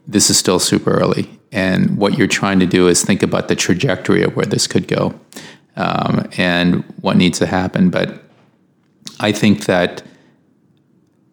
[0.08, 1.30] this is still super early.
[1.52, 4.88] And what you're trying to do is think about the trajectory of where this could
[4.88, 5.20] go
[5.76, 7.90] um, and what needs to happen.
[7.90, 8.24] But
[9.20, 10.04] I think that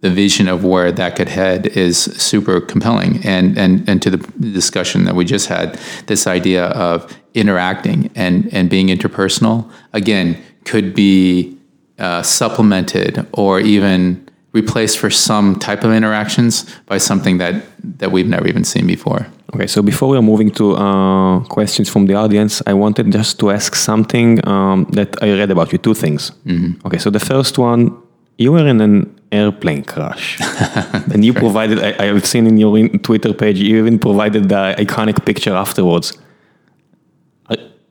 [0.01, 3.25] the vision of where that could head is super compelling.
[3.25, 4.19] And, and, and to the
[4.53, 5.75] discussion that we just had,
[6.07, 11.58] this idea of interacting and, and being interpersonal, again, could be
[11.99, 17.55] uh, supplemented or even replaced for some type of interactions by something that,
[18.01, 19.27] that we've never even seen before.
[19.55, 23.39] Okay, so before we are moving to uh, questions from the audience, I wanted just
[23.41, 26.33] to ask something um, that I read about you, two things.
[26.47, 26.87] Mm-hmm.
[26.87, 27.97] Okay, so the first one,
[28.37, 30.39] you were in an airplane crash.
[31.13, 35.25] and you provided, I, have seen in your Twitter page, you even provided the iconic
[35.25, 36.19] picture afterwards.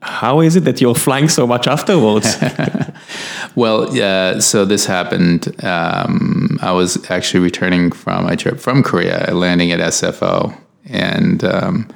[0.08, 2.36] How is it that you're flying so much afterwards?
[3.54, 5.54] well, yeah, so this happened.
[5.62, 11.88] Um, I was actually returning from my trip from Korea, landing at SFO, and um,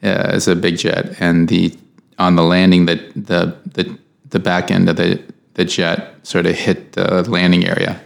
[0.00, 1.20] yeah, it's a big jet.
[1.20, 1.76] And the
[2.18, 3.98] on the landing, the the the,
[4.30, 5.20] the back end of the
[5.54, 8.00] the jet sort of hit the landing area,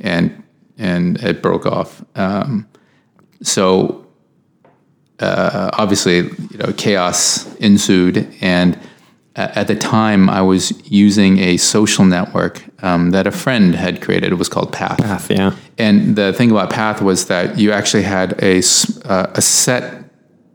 [0.00, 0.42] and
[0.76, 2.04] and it broke off.
[2.16, 2.66] Um,
[3.42, 4.04] so
[5.20, 8.76] uh, obviously, you know, chaos ensued, and
[9.36, 14.30] at the time, I was using a social network um, that a friend had created.
[14.30, 14.98] It was called Path.
[14.98, 15.56] Path, yeah.
[15.76, 18.58] And the thing about Path was that you actually had a
[19.04, 20.04] uh, a set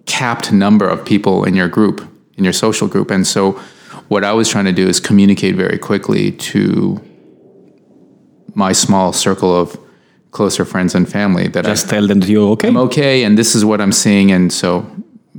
[0.06, 2.08] capped number of people in your group,
[2.38, 3.60] in your social group, and so
[4.08, 7.02] what I was trying to do is communicate very quickly to
[8.56, 9.78] my small circle of
[10.32, 12.70] closer friends and family that just I, tell them that you're okay.
[12.70, 14.90] I'm okay, and this is what I'm seeing, and so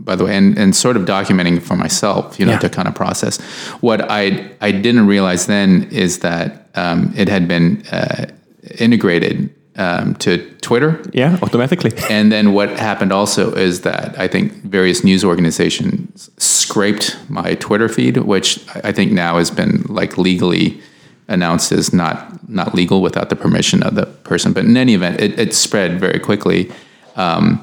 [0.05, 2.59] by the way, and, and sort of documenting for myself, you know, yeah.
[2.59, 3.41] to kind of process.
[3.81, 8.27] What I I didn't realize then is that um, it had been uh,
[8.79, 11.01] integrated um, to Twitter.
[11.13, 11.93] Yeah, automatically.
[12.09, 17.89] And then what happened also is that I think various news organizations scraped my Twitter
[17.89, 20.81] feed, which I think now has been like legally
[21.29, 24.53] announced as not not legal without the permission of the person.
[24.53, 26.71] But in any event, it, it spread very quickly.
[27.17, 27.61] Um,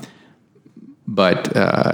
[1.08, 1.94] but uh,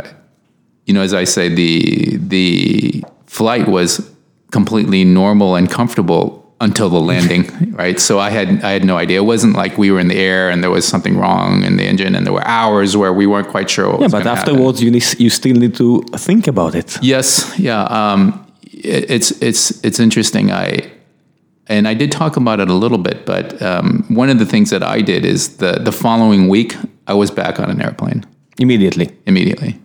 [0.86, 4.12] you know, as I say, the the flight was
[4.52, 8.00] completely normal and comfortable until the landing, right?
[8.00, 9.20] So I had I had no idea.
[9.20, 11.84] It wasn't like we were in the air and there was something wrong in the
[11.84, 13.98] engine, and there were hours where we weren't quite sure.
[14.00, 14.86] yeah, but afterwards, happen.
[14.86, 16.98] you need, you still need to think about it.
[17.02, 17.84] Yes, yeah.
[17.84, 20.52] Um, it, it's it's it's interesting.
[20.52, 20.92] I
[21.68, 24.70] and I did talk about it a little bit, but um, one of the things
[24.70, 26.76] that I did is the the following week
[27.08, 28.26] I was back on an airplane
[28.58, 29.10] immediately.
[29.26, 29.80] Immediately.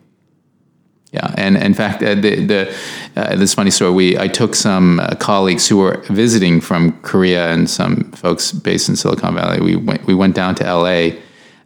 [1.13, 2.77] Yeah, and in fact, uh, the, the
[3.17, 3.93] uh, this funny story.
[3.93, 8.91] We I took some uh, colleagues who were visiting from Korea and some folks based
[8.91, 9.61] in Silicon Valley.
[9.61, 11.19] We went we went down to L.A.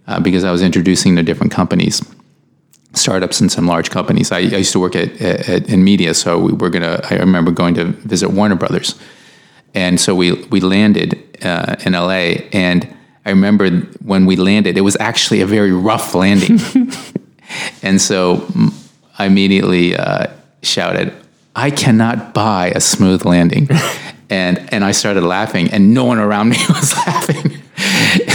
[0.07, 2.03] Uh, because I was introducing the different companies,
[2.93, 4.30] startups and some large companies.
[4.30, 7.01] I, I used to work at, at, in media, so we were gonna.
[7.11, 8.95] I remember going to visit Warner Brothers,
[9.74, 12.86] and so we we landed uh, in LA, and
[13.24, 13.70] I remember
[14.05, 16.61] when we landed, it was actually a very rough landing,
[17.82, 18.47] and so
[19.22, 20.26] I immediately uh,
[20.62, 21.12] shouted,
[21.54, 23.68] "I cannot buy a smooth landing."
[24.30, 27.62] and and I started laughing, and no one around me was laughing.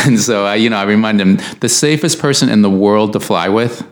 [0.05, 3.19] and so I, you know, I remind them the safest person in the world to
[3.19, 3.83] fly with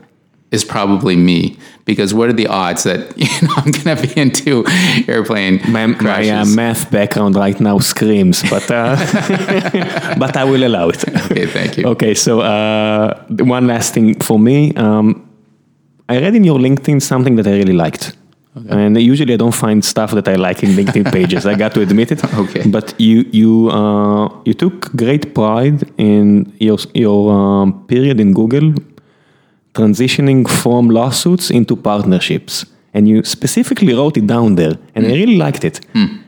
[0.52, 4.64] is probably me because what are the odds that you know I'm gonna be into
[5.08, 8.96] airplane My, my uh, math background right now screams, but uh,
[10.18, 11.04] but I will allow it.
[11.32, 11.86] okay, thank you.
[11.94, 14.74] Okay, so uh, one last thing for me.
[14.76, 15.25] Um,
[16.10, 18.16] I read in your LinkedIn something that I really liked.
[18.70, 21.46] And usually I don't find stuff that I like in LinkedIn pages.
[21.46, 22.22] I got to admit it.
[22.44, 22.64] Okay.
[22.70, 28.74] But you you uh, you took great pride in your your um, period in Google,
[29.74, 32.66] transitioning from lawsuits into partnerships.
[32.94, 35.82] And you specifically wrote it down there, and I really liked it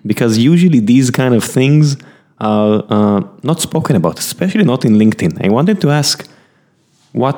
[0.05, 1.95] because usually these kind of things
[2.39, 5.45] are uh, not spoken about, especially not in LinkedIn.
[5.45, 6.27] I wanted to ask
[7.13, 7.37] what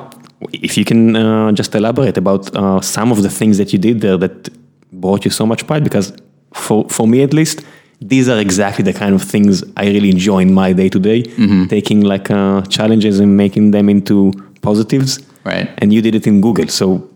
[0.52, 4.00] if you can uh, just elaborate about uh, some of the things that you did
[4.00, 4.48] there that
[4.92, 6.12] brought you so much pride because
[6.54, 7.62] for, for me at least
[8.00, 11.22] these are exactly the kind of things i really enjoy in my day to day
[11.68, 14.32] taking like uh, challenges and making them into
[14.62, 15.68] positives Right.
[15.78, 17.06] and you did it in google so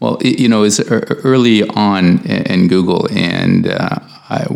[0.00, 0.78] Well, you know, it's
[1.24, 1.58] early
[1.90, 2.04] on
[2.34, 3.98] in in Google, and uh,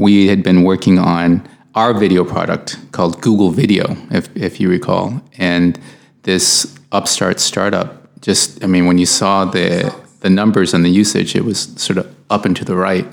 [0.05, 1.43] we had been working on
[1.75, 2.67] our video product
[2.97, 3.85] called Google Video,
[4.19, 5.05] if, if you recall.
[5.39, 5.79] And
[6.23, 11.35] this upstart startup just, I mean, when you saw the, the numbers and the usage,
[11.35, 13.07] it was sort of up and to the right.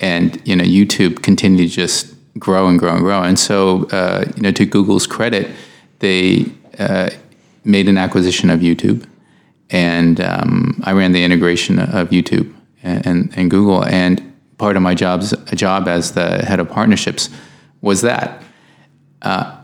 [0.00, 3.22] And, you know, YouTube continued to just grow and grow and grow.
[3.22, 5.50] And so, uh, you know, to Google's credit,
[5.98, 6.46] they
[6.78, 7.10] uh,
[7.64, 9.06] made an acquisition of YouTube
[9.70, 13.84] and um, I ran the integration of YouTube and, and, and Google.
[13.84, 17.28] And part of my job's job as the head of partnerships
[17.80, 18.42] was that.
[19.22, 19.56] Uh,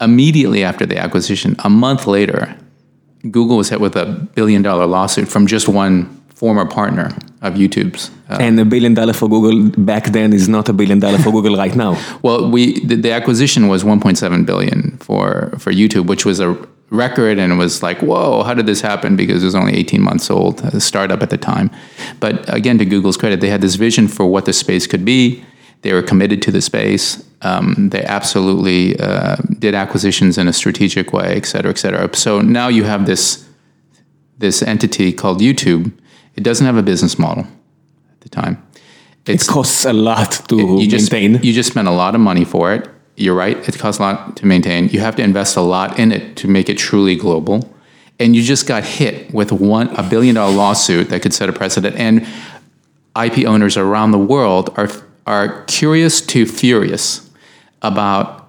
[0.00, 2.56] immediately after the acquisition, a month later,
[3.30, 7.06] Google was hit with a billion dollar lawsuit from just one former partner
[7.40, 8.10] of YouTube's.
[8.28, 11.30] Uh, and a billion dollar for google back then is not a billion dollar for
[11.30, 16.26] google right now well, we the, the acquisition was 1.7 billion for for YouTube, which
[16.26, 16.56] was a
[16.90, 19.16] record, and it was like, whoa, how did this happen?
[19.16, 21.70] Because it was only 18 months old, a startup at the time.
[22.20, 25.44] But again, to Google's credit, they had this vision for what the space could be.
[25.82, 27.24] They were committed to the space.
[27.42, 32.14] Um, they absolutely uh, did acquisitions in a strategic way, et cetera, et cetera.
[32.16, 33.46] So now you have this
[34.38, 35.92] this entity called YouTube.
[36.34, 38.62] It doesn't have a business model at the time.
[39.26, 42.44] it costs a lot to you just maintain you just spend a lot of money
[42.44, 42.88] for it.
[43.16, 44.88] You're right; it costs a lot to maintain.
[44.88, 47.56] You have to invest a lot in it to make it truly global,
[48.18, 51.52] and you just got hit with one a billion dollar lawsuit that could set a
[51.52, 51.96] precedent.
[51.96, 52.26] And
[53.16, 54.90] IP owners around the world are
[55.26, 57.28] are curious to furious
[57.82, 58.48] about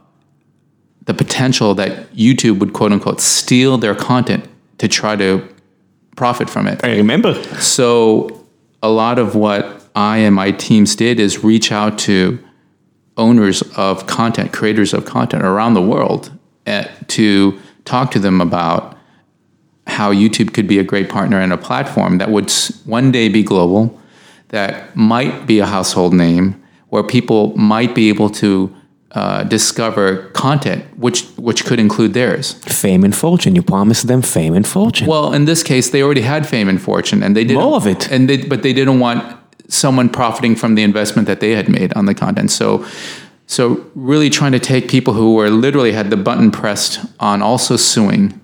[1.06, 4.48] the potential that YouTube would quote unquote steal their content
[4.78, 5.48] to try to
[6.16, 6.84] profit from it.
[6.84, 8.46] i remember So
[8.82, 12.40] a lot of what I and my teams did is reach out to
[13.18, 16.32] owners of content, creators of content around the world
[16.68, 18.96] eh, to talk to them about
[19.88, 22.52] how YouTube could be a great partner and a platform that would
[22.86, 24.00] one day be global,
[24.50, 28.74] that might be a household name, where people might be able to
[29.12, 32.54] uh, discover content which which could include theirs.
[32.54, 36.22] fame and fortune you promised them fame and fortune Well, in this case, they already
[36.22, 38.12] had fame and fortune, and they didn't More of it.
[38.12, 39.38] And they, but they didn't want
[39.70, 42.52] someone profiting from the investment that they had made on the content.
[42.52, 42.86] So,
[43.48, 47.78] so really trying to take people who were literally had the button pressed on also
[47.78, 48.40] suing,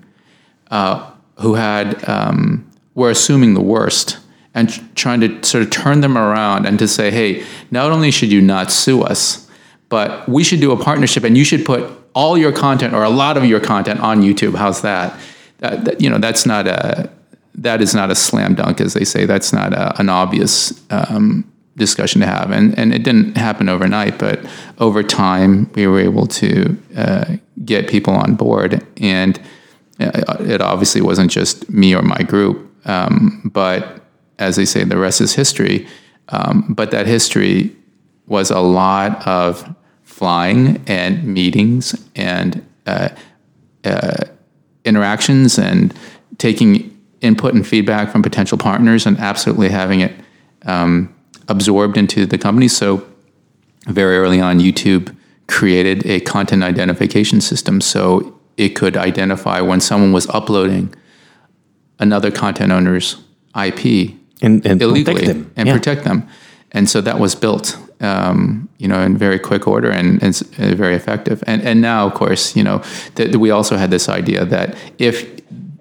[0.70, 2.64] uh, who had um,
[2.94, 4.18] were assuming the worst,
[4.54, 8.30] and trying to sort of turn them around and to say, hey, not only should
[8.32, 9.48] you not sue us,
[9.88, 13.10] but we should do a partnership, and you should put all your content or a
[13.10, 14.54] lot of your content on YouTube.
[14.54, 15.18] How's that?
[15.58, 17.10] That, that- you know, that's not a
[17.56, 19.26] that is not a slam dunk, as they say.
[19.26, 21.44] That's not a, an obvious um,
[21.76, 24.44] discussion to have, and and it didn't happen overnight, but
[24.78, 29.38] over time we were able to uh, get people on board, and
[30.00, 34.03] uh, it obviously wasn't just me or my group, um, but
[34.38, 35.86] as they say, the rest is history.
[36.28, 37.74] Um, but that history
[38.26, 43.10] was a lot of flying and meetings and uh,
[43.84, 44.24] uh,
[44.84, 45.94] interactions and
[46.38, 50.12] taking input and feedback from potential partners and absolutely having it
[50.66, 51.14] um,
[51.48, 52.68] absorbed into the company.
[52.68, 53.06] So
[53.86, 55.14] very early on, YouTube
[55.46, 60.94] created a content identification system so it could identify when someone was uploading
[61.98, 63.22] another content owner's
[63.56, 64.14] IP
[64.44, 65.50] And, and illegally protect them.
[65.56, 65.76] and Yeah.
[65.76, 66.22] protect them.
[66.72, 70.74] And so that was built, um, you know, in very quick order and it's uh,
[70.76, 71.42] very effective.
[71.46, 72.82] And and now, of course, you know,
[73.14, 75.24] that we also had this idea that if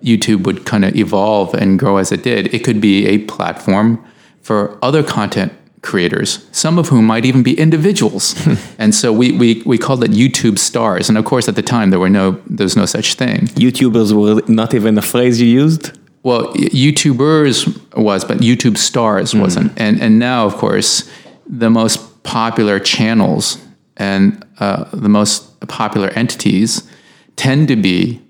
[0.03, 3.97] YouTube would kind of evolve and grow as it did, it could be a platform
[4.41, 5.51] for other content
[5.81, 8.35] creators, some of whom might even be individuals.
[8.79, 11.09] and so we, we we called it YouTube stars.
[11.09, 13.47] And of course, at the time, there were no there's no such thing.
[13.55, 15.91] YouTubers were not even a phrase you used.
[16.23, 19.73] Well, YouTubers was, but YouTube stars wasn't.
[19.77, 21.09] And and now, of course,
[21.45, 23.57] the most popular channels
[23.97, 26.89] and uh, the most popular entities
[27.35, 28.21] tend to be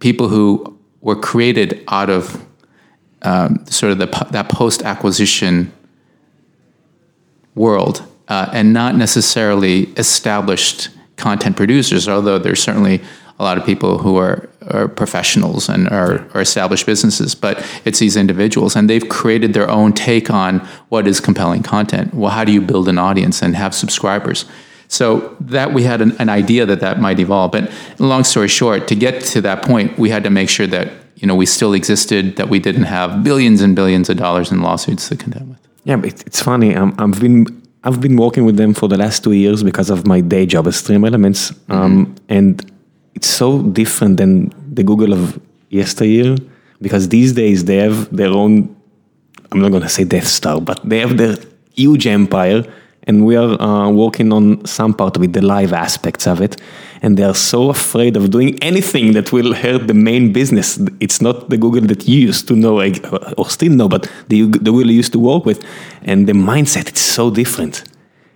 [0.00, 2.44] people who were created out of
[3.22, 5.72] um, sort of the that post acquisition
[7.54, 12.08] world, uh, and not necessarily established content producers.
[12.08, 13.00] Although there's certainly
[13.38, 17.98] a lot of people who are, are professionals and are, are established businesses, but it's
[17.98, 22.14] these individuals, and they've created their own take on what is compelling content.
[22.14, 24.44] Well, how do you build an audience and have subscribers?
[24.88, 27.52] So that we had an, an idea that that might evolve.
[27.52, 30.92] But long story short, to get to that point, we had to make sure that
[31.16, 34.62] you know we still existed, that we didn't have billions and billions of dollars in
[34.62, 35.58] lawsuits to contend with.
[35.84, 36.76] Yeah, but it's funny.
[36.76, 37.46] Um, I've been
[37.82, 40.66] I've been working with them for the last two years because of my day job
[40.66, 42.70] as Stream Elements, um, and
[43.14, 45.40] it's so different than the Google of
[45.70, 46.36] yesteryear.
[46.80, 48.74] Because these days they have their own.
[49.50, 51.36] I'm not gonna say Death Star, but they have their
[51.72, 52.64] huge empire,
[53.04, 56.60] and we are uh, working on some part it, the live aspects of it,
[57.00, 60.78] and they are so afraid of doing anything that will hurt the main business.
[61.00, 62.82] It's not the Google that you used to know
[63.38, 65.64] or still know, but the, the Google you used to work with,
[66.02, 67.84] and the mindset it's so different.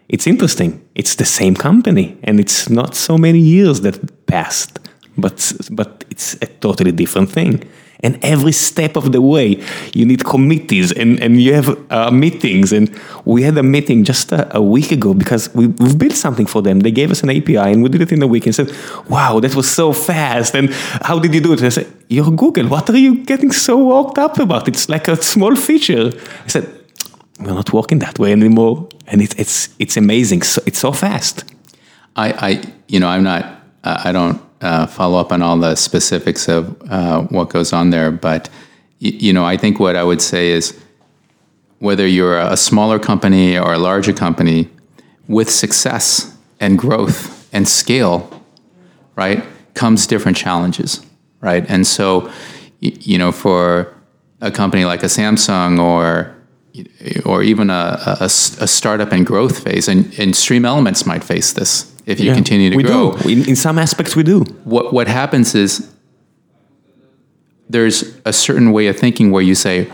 [0.09, 0.83] It's interesting.
[0.95, 4.79] It's the same company, and it's not so many years that passed,
[5.17, 7.65] but but it's a totally different thing.
[8.01, 9.61] And every step of the way,
[9.93, 12.73] you need committees and, and you have uh, meetings.
[12.73, 12.95] And
[13.25, 16.63] we had a meeting just a, a week ago because we, we've built something for
[16.63, 16.81] them.
[16.81, 18.73] They gave us an API and we did it in a week and said,
[19.09, 20.55] wow, that was so fast.
[20.55, 20.71] And
[21.03, 21.59] how did you do it?
[21.59, 22.69] And I said, you're Google.
[22.69, 24.69] What are you getting so worked up about?
[24.69, 26.13] It's like a small feature.
[26.45, 26.78] I said,
[27.39, 28.89] we're not walking that way anymore.
[29.07, 30.43] And it, it's, it's amazing.
[30.43, 31.45] So, it's so fast.
[32.17, 33.45] I, I you know, I'm not,
[33.85, 37.91] uh, I don't uh, follow up on all the specifics of uh, what goes on
[37.91, 38.49] there, but
[39.01, 40.77] y- you know, I think what I would say is
[41.79, 44.69] whether you're a smaller company or a larger company,
[45.29, 48.43] with success and growth and scale,
[49.15, 51.05] right, comes different challenges,
[51.41, 51.65] right?
[51.69, 52.33] And so,
[52.81, 53.95] you know, for
[54.41, 56.35] a company like a Samsung or
[57.25, 61.53] or even a, a, a startup and growth phase, and, and Stream Elements might face
[61.53, 63.13] this if you Yeah, continue to we grow.
[63.13, 63.29] do.
[63.29, 64.41] In, in some aspects, we do.
[64.65, 65.89] What what happens is
[67.69, 69.87] there's a certain way of thinking where you say,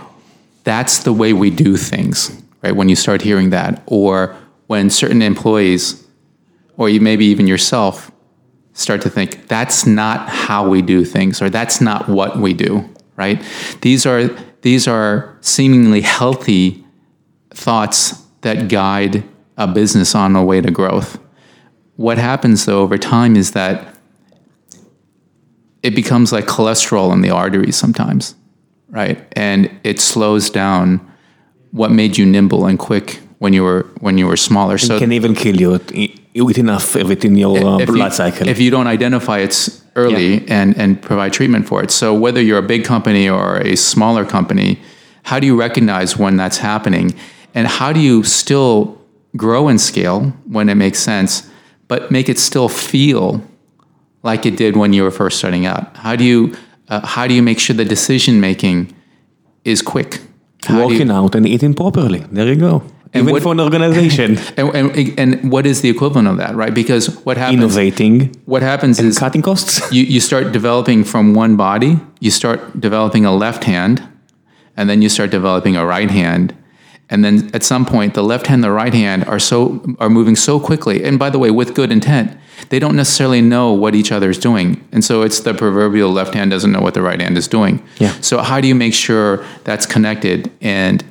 [0.64, 2.30] "That's the way we do things,"
[2.62, 2.74] right?
[2.76, 4.34] When you start hearing that, or
[4.66, 6.04] when certain employees,
[6.76, 8.10] or you maybe even yourself,
[8.72, 12.88] start to think, "That's not how we do things," or "That's not what we do,"
[13.16, 13.42] right?
[13.80, 14.30] These are
[14.64, 16.82] these are seemingly healthy
[17.50, 19.22] thoughts that guide
[19.58, 21.18] a business on a way to growth.
[21.96, 23.94] What happens though over time is that
[25.82, 28.34] it becomes like cholesterol in the arteries sometimes,
[28.88, 29.18] right?
[29.32, 30.98] And it slows down
[31.72, 34.78] what made you nimble and quick when you were when you were smaller.
[34.78, 38.16] So It can even kill you with- enough of it in your uh, blood you,
[38.22, 38.48] cycle.
[38.48, 39.52] If you don't identify it
[39.96, 41.90] early and, and provide treatment for it.
[41.90, 44.80] So whether you're a big company or a smaller company,
[45.24, 47.14] how do you recognize when that's happening?
[47.54, 49.00] And how do you still
[49.36, 51.48] grow and scale when it makes sense,
[51.88, 53.42] but make it still feel
[54.22, 55.96] like it did when you were first starting out?
[55.96, 56.54] How do you
[56.88, 58.92] uh, how do you make sure the decision making
[59.64, 60.20] is quick?
[60.66, 62.20] How do you- out and eating properly.
[62.30, 62.82] There you go.
[63.14, 64.38] Even what- for an organization.
[64.56, 66.74] and, and, and what is the equivalent of that, right?
[66.74, 69.92] Because what happens Innovating what happens is cutting costs.
[69.92, 74.06] you, you start developing from one body, you start developing a left hand,
[74.76, 76.54] and then you start developing a right hand.
[77.10, 80.08] And then at some point, the left hand and the right hand are so are
[80.08, 81.04] moving so quickly.
[81.04, 82.36] And by the way, with good intent,
[82.70, 84.82] they don't necessarily know what each other is doing.
[84.90, 87.82] And so it's the proverbial left hand doesn't know what the right hand is doing.
[87.98, 88.12] Yeah.
[88.20, 91.04] So how do you make sure that's connected and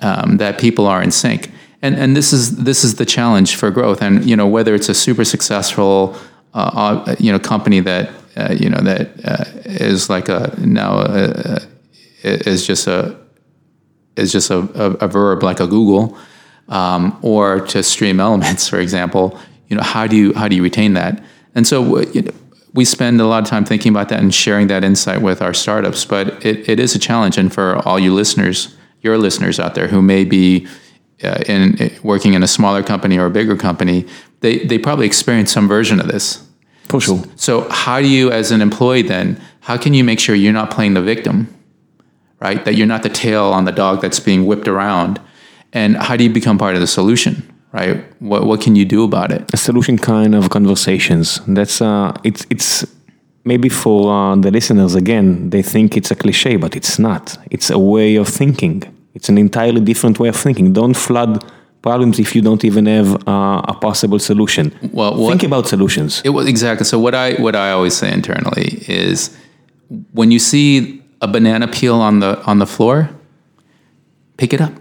[0.00, 1.50] um, that people are in sync?
[1.82, 4.02] And and this is this is the challenge for growth.
[4.02, 6.16] And you know whether it's a super successful
[6.54, 10.98] uh, uh, you know company that uh, you know that uh, is like a now
[10.98, 11.60] uh,
[12.22, 13.16] is just a
[14.16, 16.18] is just a, a, a verb like a Google,
[16.68, 19.38] um, or to stream elements, for example.
[19.68, 21.22] You know how do you how do you retain that?
[21.54, 22.32] And so uh, you know,
[22.74, 25.54] we spend a lot of time thinking about that and sharing that insight with our
[25.54, 26.04] startups.
[26.04, 29.88] But it, it is a challenge, and for all you listeners, your listeners out there
[29.88, 30.66] who may be
[31.22, 34.06] uh, in working in a smaller company or a bigger company,
[34.40, 36.46] they they probably experience some version of this.
[36.88, 37.22] For sure.
[37.36, 40.70] So how do you, as an employee, then how can you make sure you're not
[40.72, 41.46] playing the victim,
[42.40, 42.64] right?
[42.64, 45.20] That you're not the tail on the dog that's being whipped around,
[45.72, 47.46] and how do you become part of the solution?
[47.72, 48.04] Right?
[48.20, 49.54] What what can you do about it?
[49.54, 51.40] a solution kind of conversations.
[51.46, 52.84] That's uh, it's it's
[53.44, 57.38] maybe for uh, the listeners again, they think it's a cliche, but it's not.
[57.50, 58.82] It's a way of thinking.
[59.14, 60.72] It's an entirely different way of thinking.
[60.72, 61.44] Don't flood
[61.82, 64.72] problems if you don't even have uh, a possible solution.
[64.92, 66.20] Well, what- think about solutions.
[66.24, 66.84] It was exactly.
[66.84, 69.36] So what I what I always say internally is,
[70.12, 73.08] when you see a banana peel on the on the floor,
[74.36, 74.72] pick it up.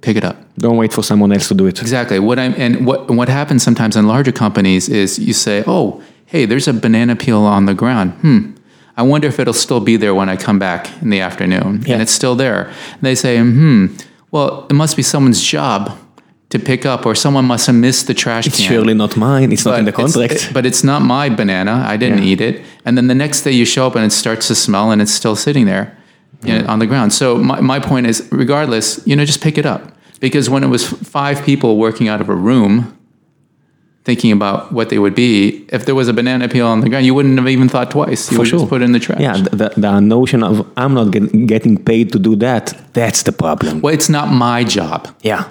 [0.00, 0.36] Pick it up.
[0.58, 1.80] Don't wait for someone else to do it.
[1.80, 2.18] Exactly.
[2.18, 6.02] What I'm and what what happens sometimes in larger companies is you say, "Oh,
[6.32, 8.12] hey, there's a banana peel on the ground.
[8.22, 8.40] Hmm.
[8.96, 11.94] I wonder if it'll still be there when I come back in the afternoon." Yeah.
[11.94, 12.60] And it's still there.
[12.94, 13.86] And they say, "Hmm.
[14.30, 15.90] Well, it must be someone's job
[16.50, 19.52] to pick up, or someone must have missed the trash It's can." surely not mine.
[19.52, 20.32] It's not in the it's- contract.
[20.34, 21.84] it- but it's not my banana.
[21.92, 22.32] I didn't Yeah.
[22.32, 22.54] eat it.
[22.84, 25.12] And then the next day you show up and it starts to smell and it's
[25.12, 25.86] still sitting there
[26.42, 27.12] you know, on the ground.
[27.12, 29.82] So my, my point is, regardless, you know, just pick it up.
[30.20, 32.92] Because when it was five people working out of a room
[34.10, 37.06] thinking about what they would be, if there was a banana peel on the ground,
[37.06, 38.22] you wouldn't have even thought twice.
[38.30, 38.58] You For would sure.
[38.58, 39.20] just put it in the trash.
[39.20, 43.34] yeah, the, the, notion of I'm not get, getting paid to do that, that's the
[43.44, 43.80] problem.
[43.82, 44.98] Well, it's not my job.
[45.22, 45.42] Yeah.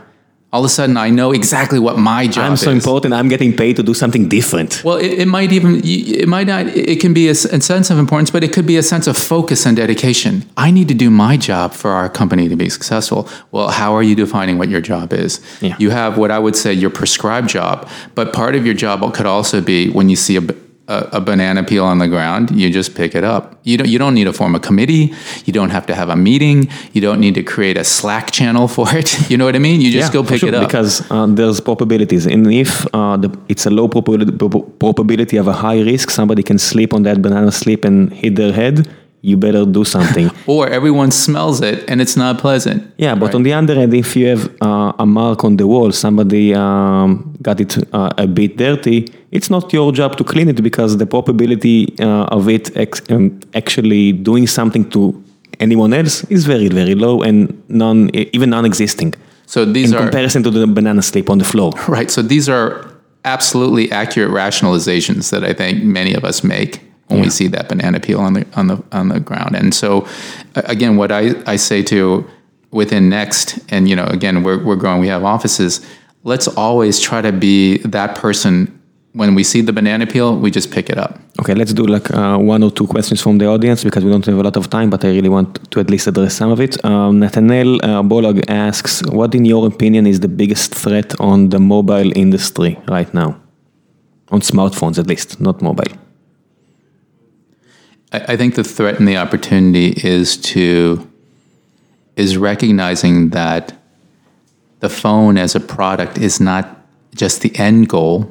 [0.52, 2.38] All of a sudden, I know exactly what my job is.
[2.38, 2.62] I'm is.
[2.62, 4.84] so important, I'm getting paid to do something different.
[4.84, 8.32] Well, it, it might even, it might not, it can be a, sense of importance,
[8.32, 10.50] but it could be a sense of focus and dedication.
[10.58, 13.30] I need to do my job for our company to be successful.
[13.52, 15.40] Well, how are you defining what your job is?
[15.62, 15.76] Yeah.
[15.78, 19.28] You have what I would say your prescribed job, but part of your job could
[19.28, 20.42] also be when you see a,
[20.96, 23.44] a- a banana peel on the ground, you just pick it up.
[23.64, 25.14] You don't, you don't need to form a committee.
[25.46, 26.68] You don't have to have a meeting.
[26.94, 29.10] You don't need to create a Slack channel for it.
[29.30, 29.80] You know what I mean?
[29.82, 30.68] You just go pick sure, it up.
[30.68, 32.26] Because uh, there's probabilities.
[32.26, 34.32] And if uh, the, it's a low probability,
[34.80, 38.52] probability of a high risk, somebody can sleep on that banana slip and hit their
[38.54, 38.88] head,
[39.22, 40.32] you better do something.
[40.48, 42.80] or everyone smells it and it's not pleasant.
[42.98, 43.36] yeah, but Right.
[43.36, 47.36] on the other hand, if you have uh, a mark on the wall, somebody um,
[47.42, 51.06] got it uh, a bit dirty, it's not your job to clean it because the
[51.06, 55.24] probability uh, of it ex- um, actually doing something to
[55.60, 59.14] anyone else is very, very low and non, even non-existing.
[59.46, 61.74] So these in are in comparison to the banana slip on the floor.
[61.88, 62.10] right.
[62.10, 62.90] So these are
[63.26, 68.00] absolutely accurate rationalizations that I think many of us make when we see that banana
[68.00, 69.56] peel on the on the on the ground.
[69.56, 70.08] And so
[70.56, 72.24] again, what I, I say to
[72.72, 75.02] within Next, and you know, again, we're we're growing.
[75.02, 75.86] We have offices.
[76.24, 78.79] Let's always try to be that person.
[79.14, 81.20] When we see the banana peel, we just pick it up.
[81.40, 84.26] Okay, let's do like uh, one or two questions from the audience because we don't
[84.26, 86.60] have a lot of time, but I really want to at least address some of
[86.60, 86.84] it.
[86.86, 91.60] Um, Nathaniel uh, Bolog asks, what in your opinion is the biggest threat on the
[91.60, 93.40] mobile industry right now?
[94.32, 95.92] On smartphones at least, not mobile.
[98.12, 101.08] I, I think the threat and the opportunity is to
[102.16, 103.74] is recognizing that
[104.82, 106.66] the phone as a product is not
[107.16, 108.30] just the end goal,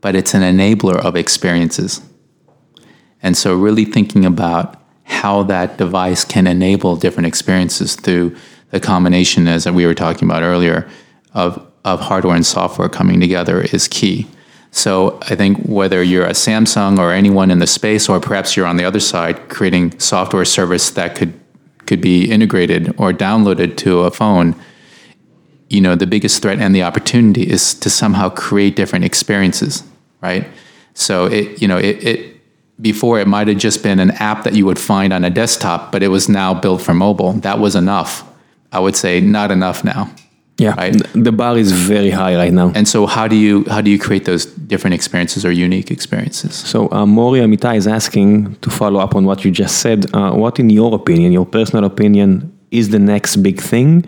[0.00, 2.00] but it's an enabler of experiences.
[3.22, 8.36] And so really thinking about how that device can enable different experiences through
[8.70, 10.88] the combination, as we were talking about earlier,
[11.32, 14.26] of, of hardware and software coming together is key.
[14.70, 18.66] So I think whether you're a Samsung or anyone in the space, or perhaps you're
[18.66, 21.32] on the other side creating software service that could
[21.86, 24.54] could be integrated or downloaded to a phone,
[25.70, 29.82] you know, the biggest threat and the opportunity is to somehow create different experiences,
[30.20, 30.46] right?
[30.94, 32.36] So it, you know, it, it
[32.80, 35.92] before it might have just been an app that you would find on a desktop,
[35.92, 37.32] but it was now built for mobile.
[37.34, 38.24] That was enough.
[38.72, 40.10] I would say not enough now.
[40.58, 40.92] Yeah, Right.
[41.14, 42.72] the bar is very high right now.
[42.74, 46.54] And so how do you how do you create those different experiences or unique experiences?
[46.56, 47.40] So uh, Mori
[47.76, 50.12] is asking to follow up on what you just said.
[50.12, 54.04] Uh, what, in your opinion, your personal opinion, is the next big thing,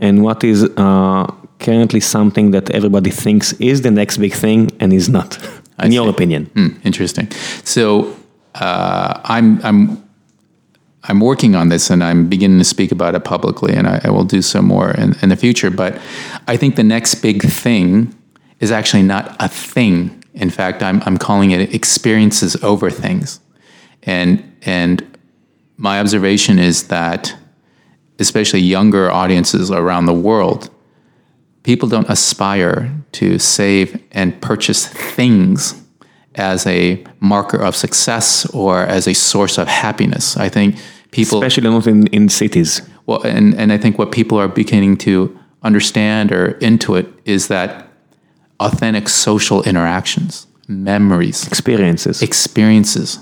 [0.00, 1.26] and what is uh,
[1.60, 5.38] currently something that everybody thinks is the next big thing and is not?
[5.82, 7.30] I In your opinion, Hmm, interesting.
[7.64, 8.14] So
[8.54, 10.02] uh, I'm I'm
[11.04, 14.10] I'm working on this, and I'm beginning to speak about it publicly, and I, I
[14.10, 15.70] will do so more in, in the future.
[15.70, 15.98] But
[16.46, 18.14] I think the next big thing
[18.60, 20.22] is actually not a thing.
[20.34, 23.40] In fact, I'm I'm calling it experiences over things,
[24.04, 25.02] and and
[25.76, 27.34] my observation is that
[28.18, 30.70] especially younger audiences around the world
[31.62, 35.80] people don't aspire to save and purchase things
[36.34, 40.36] as a marker of success or as a source of happiness.
[40.36, 40.76] I think
[41.10, 42.82] people, Especially not in, in cities.
[43.06, 47.88] well, and, and I think what people are beginning to understand or intuit is that
[48.60, 52.22] authentic social interactions, memories, Experiences.
[52.22, 53.18] experiences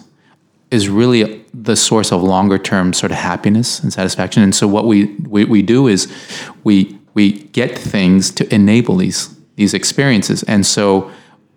[0.70, 4.42] is really the source of longer term sort of happiness and satisfaction.
[4.42, 6.06] And so what we, we, we do is
[6.62, 10.42] we we get things to enable these these experiences.
[10.44, 11.10] And so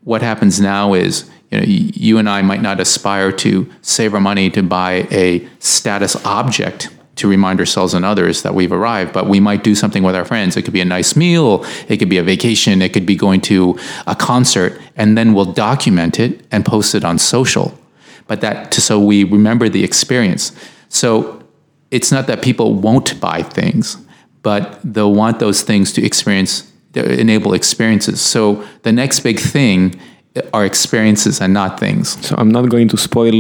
[0.04, 4.22] what happens now is you know you and I might not aspire to save our
[4.22, 9.28] money to buy a status object to remind ourselves and others that we've arrived, but
[9.28, 10.58] we might do something with our friends.
[10.58, 13.40] It could be a nice meal, it could be a vacation, it could be going
[13.42, 13.78] to
[14.08, 17.78] a concert, and then we'll document it and post it on social
[18.28, 20.52] but that so we remember the experience.
[20.90, 21.44] So
[21.92, 23.98] it's not that people won't buy things,
[24.44, 28.22] but they'll want those things to experience, enable experiences.
[28.22, 30.00] So the next big thing
[30.54, 32.18] are experiences and not things.
[32.26, 33.32] So I'm not going to spoil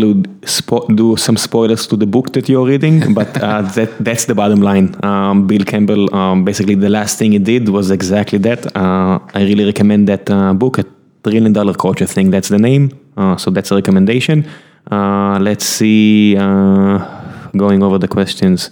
[0.41, 4.35] spo- do some spoilers to the book that you're reading, but uh, that that's the
[4.35, 4.95] bottom line.
[5.03, 8.75] Um, Bill Campbell, um, basically the last thing he did was exactly that.
[8.75, 10.85] Uh, I really recommend that uh, book, a
[11.23, 11.73] trillion dollar.
[11.83, 12.91] I think that's the name.
[13.17, 14.47] Uh, so that's a recommendation.
[14.91, 16.37] Uh, let's see.
[16.37, 17.23] Uh,
[17.57, 18.69] going over the questions.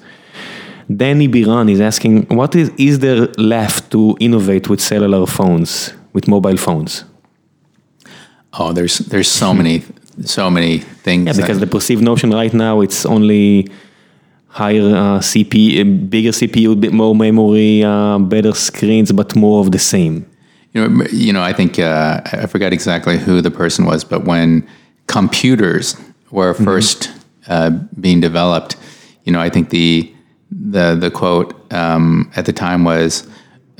[0.97, 6.27] Danny Biran is asking, what is is there left to innovate with cellular phones, with
[6.27, 7.03] mobile phones?
[8.53, 9.83] Oh, there's there's so many
[10.25, 11.25] so many things.
[11.27, 13.67] Yeah, that- because the perceived notion right now it's only
[14.47, 19.71] higher uh, CP, uh, bigger CPU, bit more memory, uh, better screens, but more of
[19.71, 20.25] the same.
[20.73, 24.25] You know, you know, I think uh, I forgot exactly who the person was, but
[24.25, 24.67] when
[25.07, 25.95] computers
[26.31, 27.09] were 1st
[27.47, 27.69] uh,
[27.99, 28.75] being developed,
[29.25, 30.13] you know, I think the
[30.51, 33.27] the the quote um, at the time was,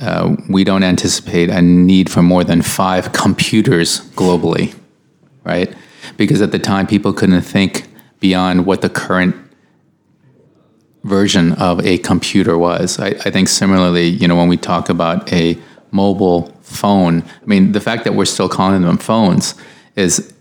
[0.00, 4.74] uh, "We don't anticipate a need for more than five computers globally,"
[5.44, 5.74] right?
[6.16, 7.88] Because at the time, people couldn't think
[8.20, 9.34] beyond what the current
[11.04, 12.98] version of a computer was.
[12.98, 15.58] I, I think similarly, you know, when we talk about a
[15.90, 19.54] mobile phone, I mean, the fact that we're still calling them phones
[19.96, 20.32] is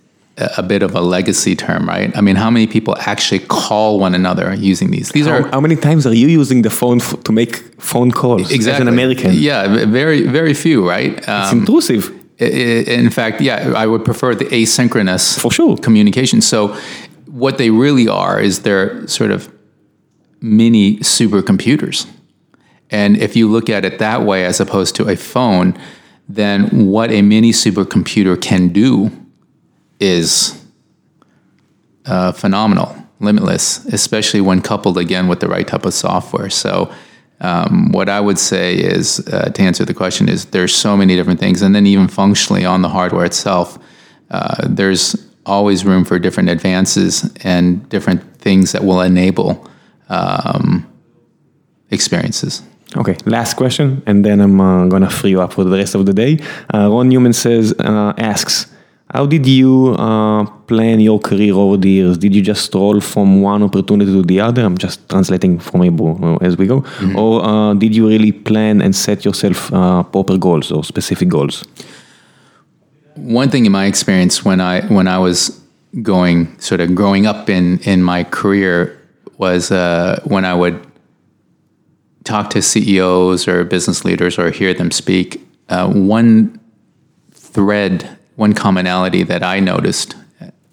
[0.57, 2.15] a, bit of a legacy term, right?
[2.18, 5.09] I mean, how many people actually call one another using these?
[5.09, 8.11] These How, are how many times are you using the phone f- to make phone
[8.11, 8.72] calls exactly.
[8.73, 9.31] as an American?
[9.34, 11.13] Yeah, very, very few, right?
[11.18, 12.11] It's Um, intrusive.
[12.39, 15.77] I- I- in fact, yeah, I would prefer the asynchronous For sure.
[15.77, 16.41] communication.
[16.41, 16.76] So,
[17.43, 19.49] what they really are is they're sort of
[20.41, 22.05] mini supercomputers.
[22.89, 25.73] And if you look at it that way, as opposed to a phone,
[26.27, 29.11] then what a mini supercomputer can do
[30.02, 30.61] is
[32.06, 36.49] uh, phenomenal, limitless, especially when coupled again with the right type of software.
[36.49, 36.91] So,
[37.40, 41.15] um, what I would say is uh, to answer the question is there's so many
[41.15, 43.80] different things, and then even functionally on the hardware itself,
[44.30, 45.15] uh, there's
[45.45, 49.68] always room for different advances and different things that will enable
[50.10, 50.88] um,
[51.90, 52.61] experiences.
[52.95, 56.06] Okay, last question, and then I'm uh, gonna free you up for the rest of
[56.06, 56.40] the day.
[56.73, 58.70] Uh, Ron Newman says, uh, asks,
[59.13, 62.17] how did you uh, plan your career over the years?
[62.17, 64.63] Did you just roll from one opportunity to the other?
[64.63, 66.85] I'm just translating from Hebrew uh, as we go.
[67.15, 71.65] Or uh, did you really plan and set yourself uh, proper goals or specific goals?
[73.15, 75.61] one thing in my experience when I when I was
[76.01, 78.97] going sort of growing up in in my career
[79.38, 80.79] was uh, when I would
[82.23, 85.41] talk to CEOs or business leaders or hear them speak.
[85.69, 86.59] Uh, one
[87.31, 90.15] thread, one commonality that I noticed,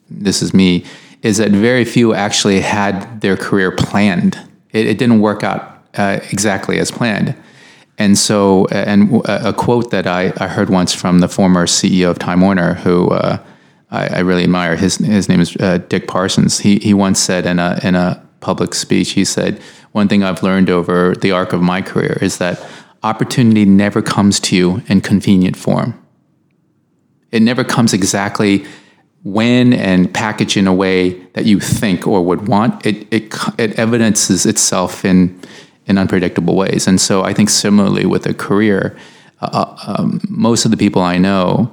[0.08, 0.86] this is me,
[1.20, 4.38] is that very few actually had their career planned.
[4.72, 7.34] It, it didn't work out uh, exactly as planned.
[7.98, 12.08] And so, and a a quote that I, I heard once from the former CEO
[12.10, 13.36] of Time Warner, who uh,
[13.90, 14.76] I, I really admire.
[14.76, 16.60] His his name is uh, Dick Parsons.
[16.60, 19.60] He he once said in a in a public speech, he said,
[19.92, 22.56] "One thing I've learned over the arc of my career is that
[23.02, 25.92] opportunity never comes to you in convenient form.
[27.32, 28.64] It never comes exactly."
[29.24, 33.78] when and packaged in a way that you think or would want, it it, it
[33.78, 35.40] evidences itself in
[35.88, 36.86] in unpredictable ways.
[36.86, 38.96] And so I think similarly with a career,
[39.40, 41.72] uh, um, most of the people I know,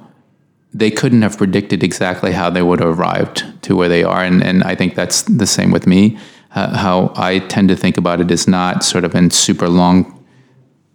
[0.72, 4.24] they couldn't have predicted exactly how they would have arrived to where they are.
[4.24, 6.18] And, and I think that's the same with me.
[6.54, 10.15] Uh, how I tend to think about it is not sort of in super long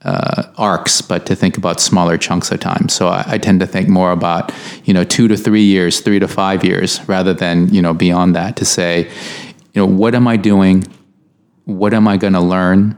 [0.04, 2.90] uh, arcs, but to think about smaller chunks of time.
[2.90, 4.52] So I, I tend to think more about,
[4.84, 8.36] you know, two to three years, three to five years, rather than, you know, beyond
[8.36, 9.08] that to say,
[9.74, 10.86] you know, what am I doing?
[11.66, 12.98] What am I going to learn?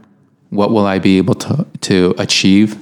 [0.50, 2.80] What will I be able to, to achieve?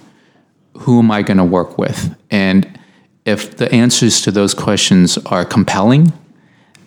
[0.79, 2.17] Who am I going to work with?
[2.31, 2.79] And
[3.25, 6.13] if the answers to those questions are compelling,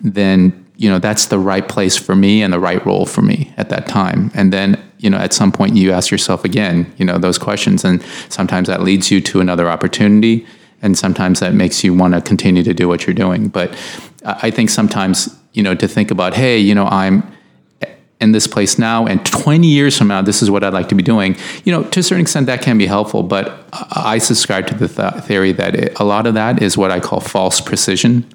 [0.00, 3.52] then you know that's the right place for me and the right role for me
[3.56, 4.30] at that time.
[4.34, 7.84] And then you know at some point you ask yourself again, you know those questions,
[7.84, 10.46] and sometimes that leads you to another opportunity,
[10.82, 13.48] and sometimes that makes you want to continue to do what you're doing.
[13.48, 13.70] But
[14.24, 17.22] I think sometimes you know to think about, hey, you know I'm
[18.20, 20.94] in this place now and 20 years from now this is what i'd like to
[20.94, 24.66] be doing you know to a certain extent that can be helpful but i subscribe
[24.66, 27.60] to the th- theory that it, a lot of that is what i call false
[27.60, 28.26] precision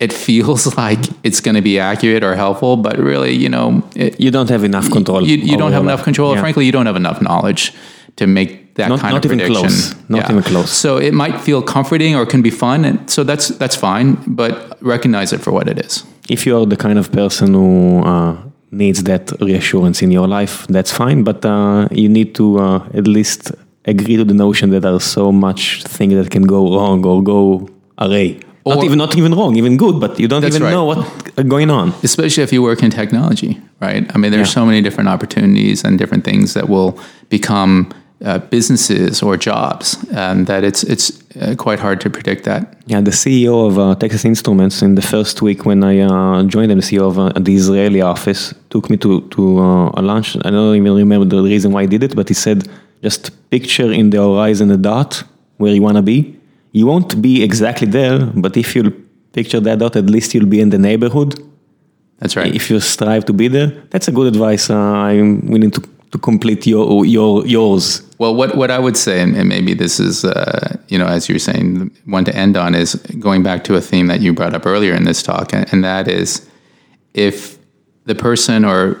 [0.00, 4.20] it feels like it's going to be accurate or helpful but really you know it,
[4.20, 5.22] You don't have enough control.
[5.22, 6.40] you, you don't have enough control Yeah.
[6.40, 7.72] frankly you don't have enough knowledge
[8.16, 9.94] to make that Not- kind not of even prediction close.
[10.08, 10.70] Not even close.
[10.72, 14.52] so it might feel comforting or can be fun and so that's that's fine but
[14.80, 18.32] recognize it for what it is If you are the kind of person who uh,
[18.70, 21.22] needs that reassurance in your life, that's fine.
[21.22, 23.52] But uh, you need to uh, at least
[23.92, 27.22] agree to the notion that there are so much things that can go wrong or
[27.22, 27.68] go
[27.98, 28.30] array.
[28.66, 30.70] Not even not even wrong, even good, but you don't even right.
[30.70, 31.92] know what's going on.
[32.02, 34.04] especially if you work in technology, right?
[34.14, 34.60] I mean, there's Yeah.
[34.60, 36.92] so many different opportunities and different things that will
[37.28, 37.86] become
[38.24, 41.12] uh, businesses or jobs, and that it's it's
[41.42, 42.62] uh, quite hard to predict that.
[42.86, 46.70] Yeah, the CEO of uh, Texas Instruments in the first week when I uh, joined
[46.70, 50.36] them, the CEO of uh, the Israeli office took me to to uh, a lunch.
[50.46, 52.58] I don't even remember the reason why he did it, but he said,
[53.02, 55.24] "Just picture in the horizon a dot
[55.58, 56.18] where you want to be.
[56.74, 58.82] You won't be exactly there, but if you
[59.32, 61.30] picture that dot, at least you'll be in the neighborhood.
[62.18, 62.52] That's right.
[62.54, 64.64] If you strive to be there, that's a good advice.
[64.70, 65.80] Uh, I'm willing to
[66.10, 68.02] to complete your your yours.
[68.18, 71.28] Well, what, what I would say, and, and maybe this is, uh, you know, as
[71.28, 74.54] you're saying, one to end on is going back to a theme that you brought
[74.54, 76.48] up earlier in this talk, and, and that is
[77.14, 77.58] if
[78.04, 79.00] the person or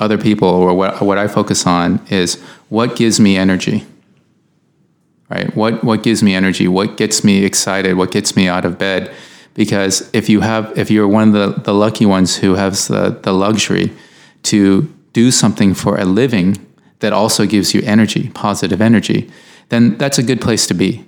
[0.00, 2.40] other people, or what, what I focus on is
[2.70, 3.84] what gives me energy,
[5.28, 5.54] right?
[5.56, 6.68] What, what gives me energy?
[6.68, 7.96] What gets me excited?
[7.96, 9.12] What gets me out of bed?
[9.54, 13.18] Because if you have, if you're one of the, the lucky ones who has the,
[13.22, 13.92] the luxury
[14.44, 16.56] to do something for a living
[16.98, 19.30] that also gives you energy, positive energy,
[19.68, 21.04] then that's a good place to be.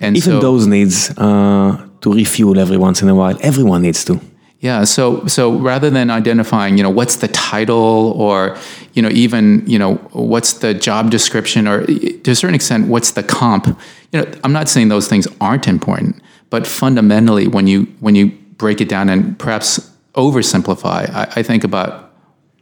[0.00, 3.36] And Even so, those needs uh, to refuel every once in a while.
[3.42, 4.18] Everyone needs to.
[4.60, 8.58] Yeah, so so rather than identifying, you know, what's the title or
[8.92, 13.12] you know even you know what's the job description or to a certain extent what's
[13.12, 13.66] the comp,
[14.12, 16.20] you know, I'm not saying those things aren't important,
[16.50, 21.64] but fundamentally when you when you break it down and perhaps oversimplify, I, I think
[21.64, 22.12] about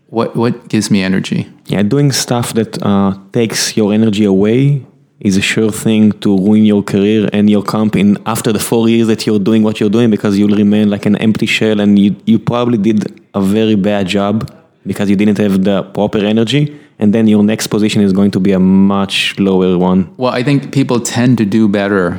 [0.06, 1.52] what what gives me energy.
[1.66, 4.86] Yeah, doing stuff that uh, takes your energy away
[5.20, 8.88] is a sure thing to ruin your career and your comp in after the four
[8.88, 11.98] years that you're doing what you're doing because you'll remain like an empty shell and
[11.98, 14.48] you, you probably did a very bad job
[14.86, 18.40] because you didn't have the proper energy and then your next position is going to
[18.40, 20.12] be a much lower one.
[20.16, 22.18] Well, I think people tend to do better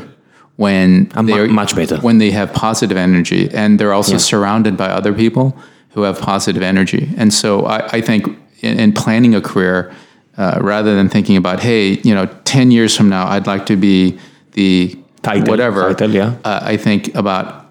[0.58, 1.98] when Uh, they're much better.
[1.98, 4.18] when they have positive energy, and they're also Yeah.
[4.20, 5.56] surrounded by other people
[5.94, 7.10] who have positive energy.
[7.18, 8.28] And so, I, I think
[8.62, 9.90] in, in planning a career,
[10.40, 13.76] uh, rather than thinking about, hey, you know, ten years from now, I'd like to
[13.76, 14.18] be
[14.54, 15.94] the Title, whatever.
[15.94, 16.38] title, yeah.
[16.46, 17.68] uh, I think about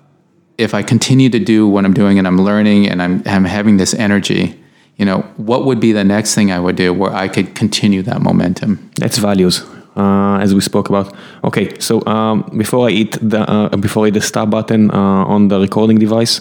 [0.58, 3.78] if I continue to do what I'm doing and I'm learning and I'm, I'm having
[3.78, 4.54] this energy.
[4.96, 8.02] You know, what would be the next thing I would do where I could continue
[8.02, 8.90] that momentum?
[8.96, 9.62] That's values,
[9.96, 11.14] uh, as we spoke about.
[11.44, 15.34] Okay, so um, before I hit the uh, before I hit the stop button uh,
[15.34, 16.40] on the recording device,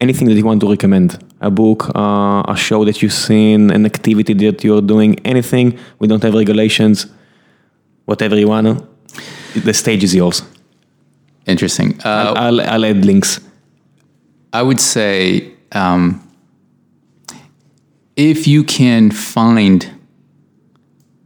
[0.00, 1.22] anything that you want to recommend?
[1.40, 5.78] A book, uh, a show that you've seen, an activity that you're doing, anything.
[5.98, 7.06] We don't have regulations.
[8.04, 8.86] Whatever you wanna.
[9.54, 10.42] The stage is yours.
[11.46, 12.00] Interesting.
[12.04, 13.40] Uh, I'll, I'll add links.
[14.52, 16.26] I would say um,
[18.16, 19.90] if you can find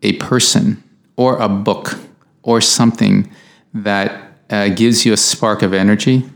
[0.02, 0.82] a person
[1.16, 1.98] or a book
[2.42, 3.30] or something
[3.74, 6.28] that uh, gives you a spark of energy,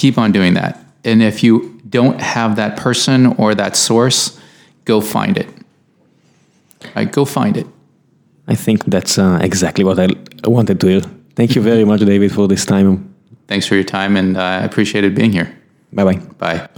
[0.00, 0.72] keep on doing that.
[1.04, 4.38] And if you don't have that person or that source,
[4.84, 5.48] go find it.
[6.96, 7.66] Right, go find it.
[8.48, 10.08] I think that's uh, exactly what I
[10.44, 11.02] wanted to hear.
[11.36, 13.14] Thank you very much, David, for this time.
[13.46, 15.48] Thanks for your time, and uh, I appreciated being here.
[15.92, 16.18] Bye bye.
[16.38, 16.68] Bye.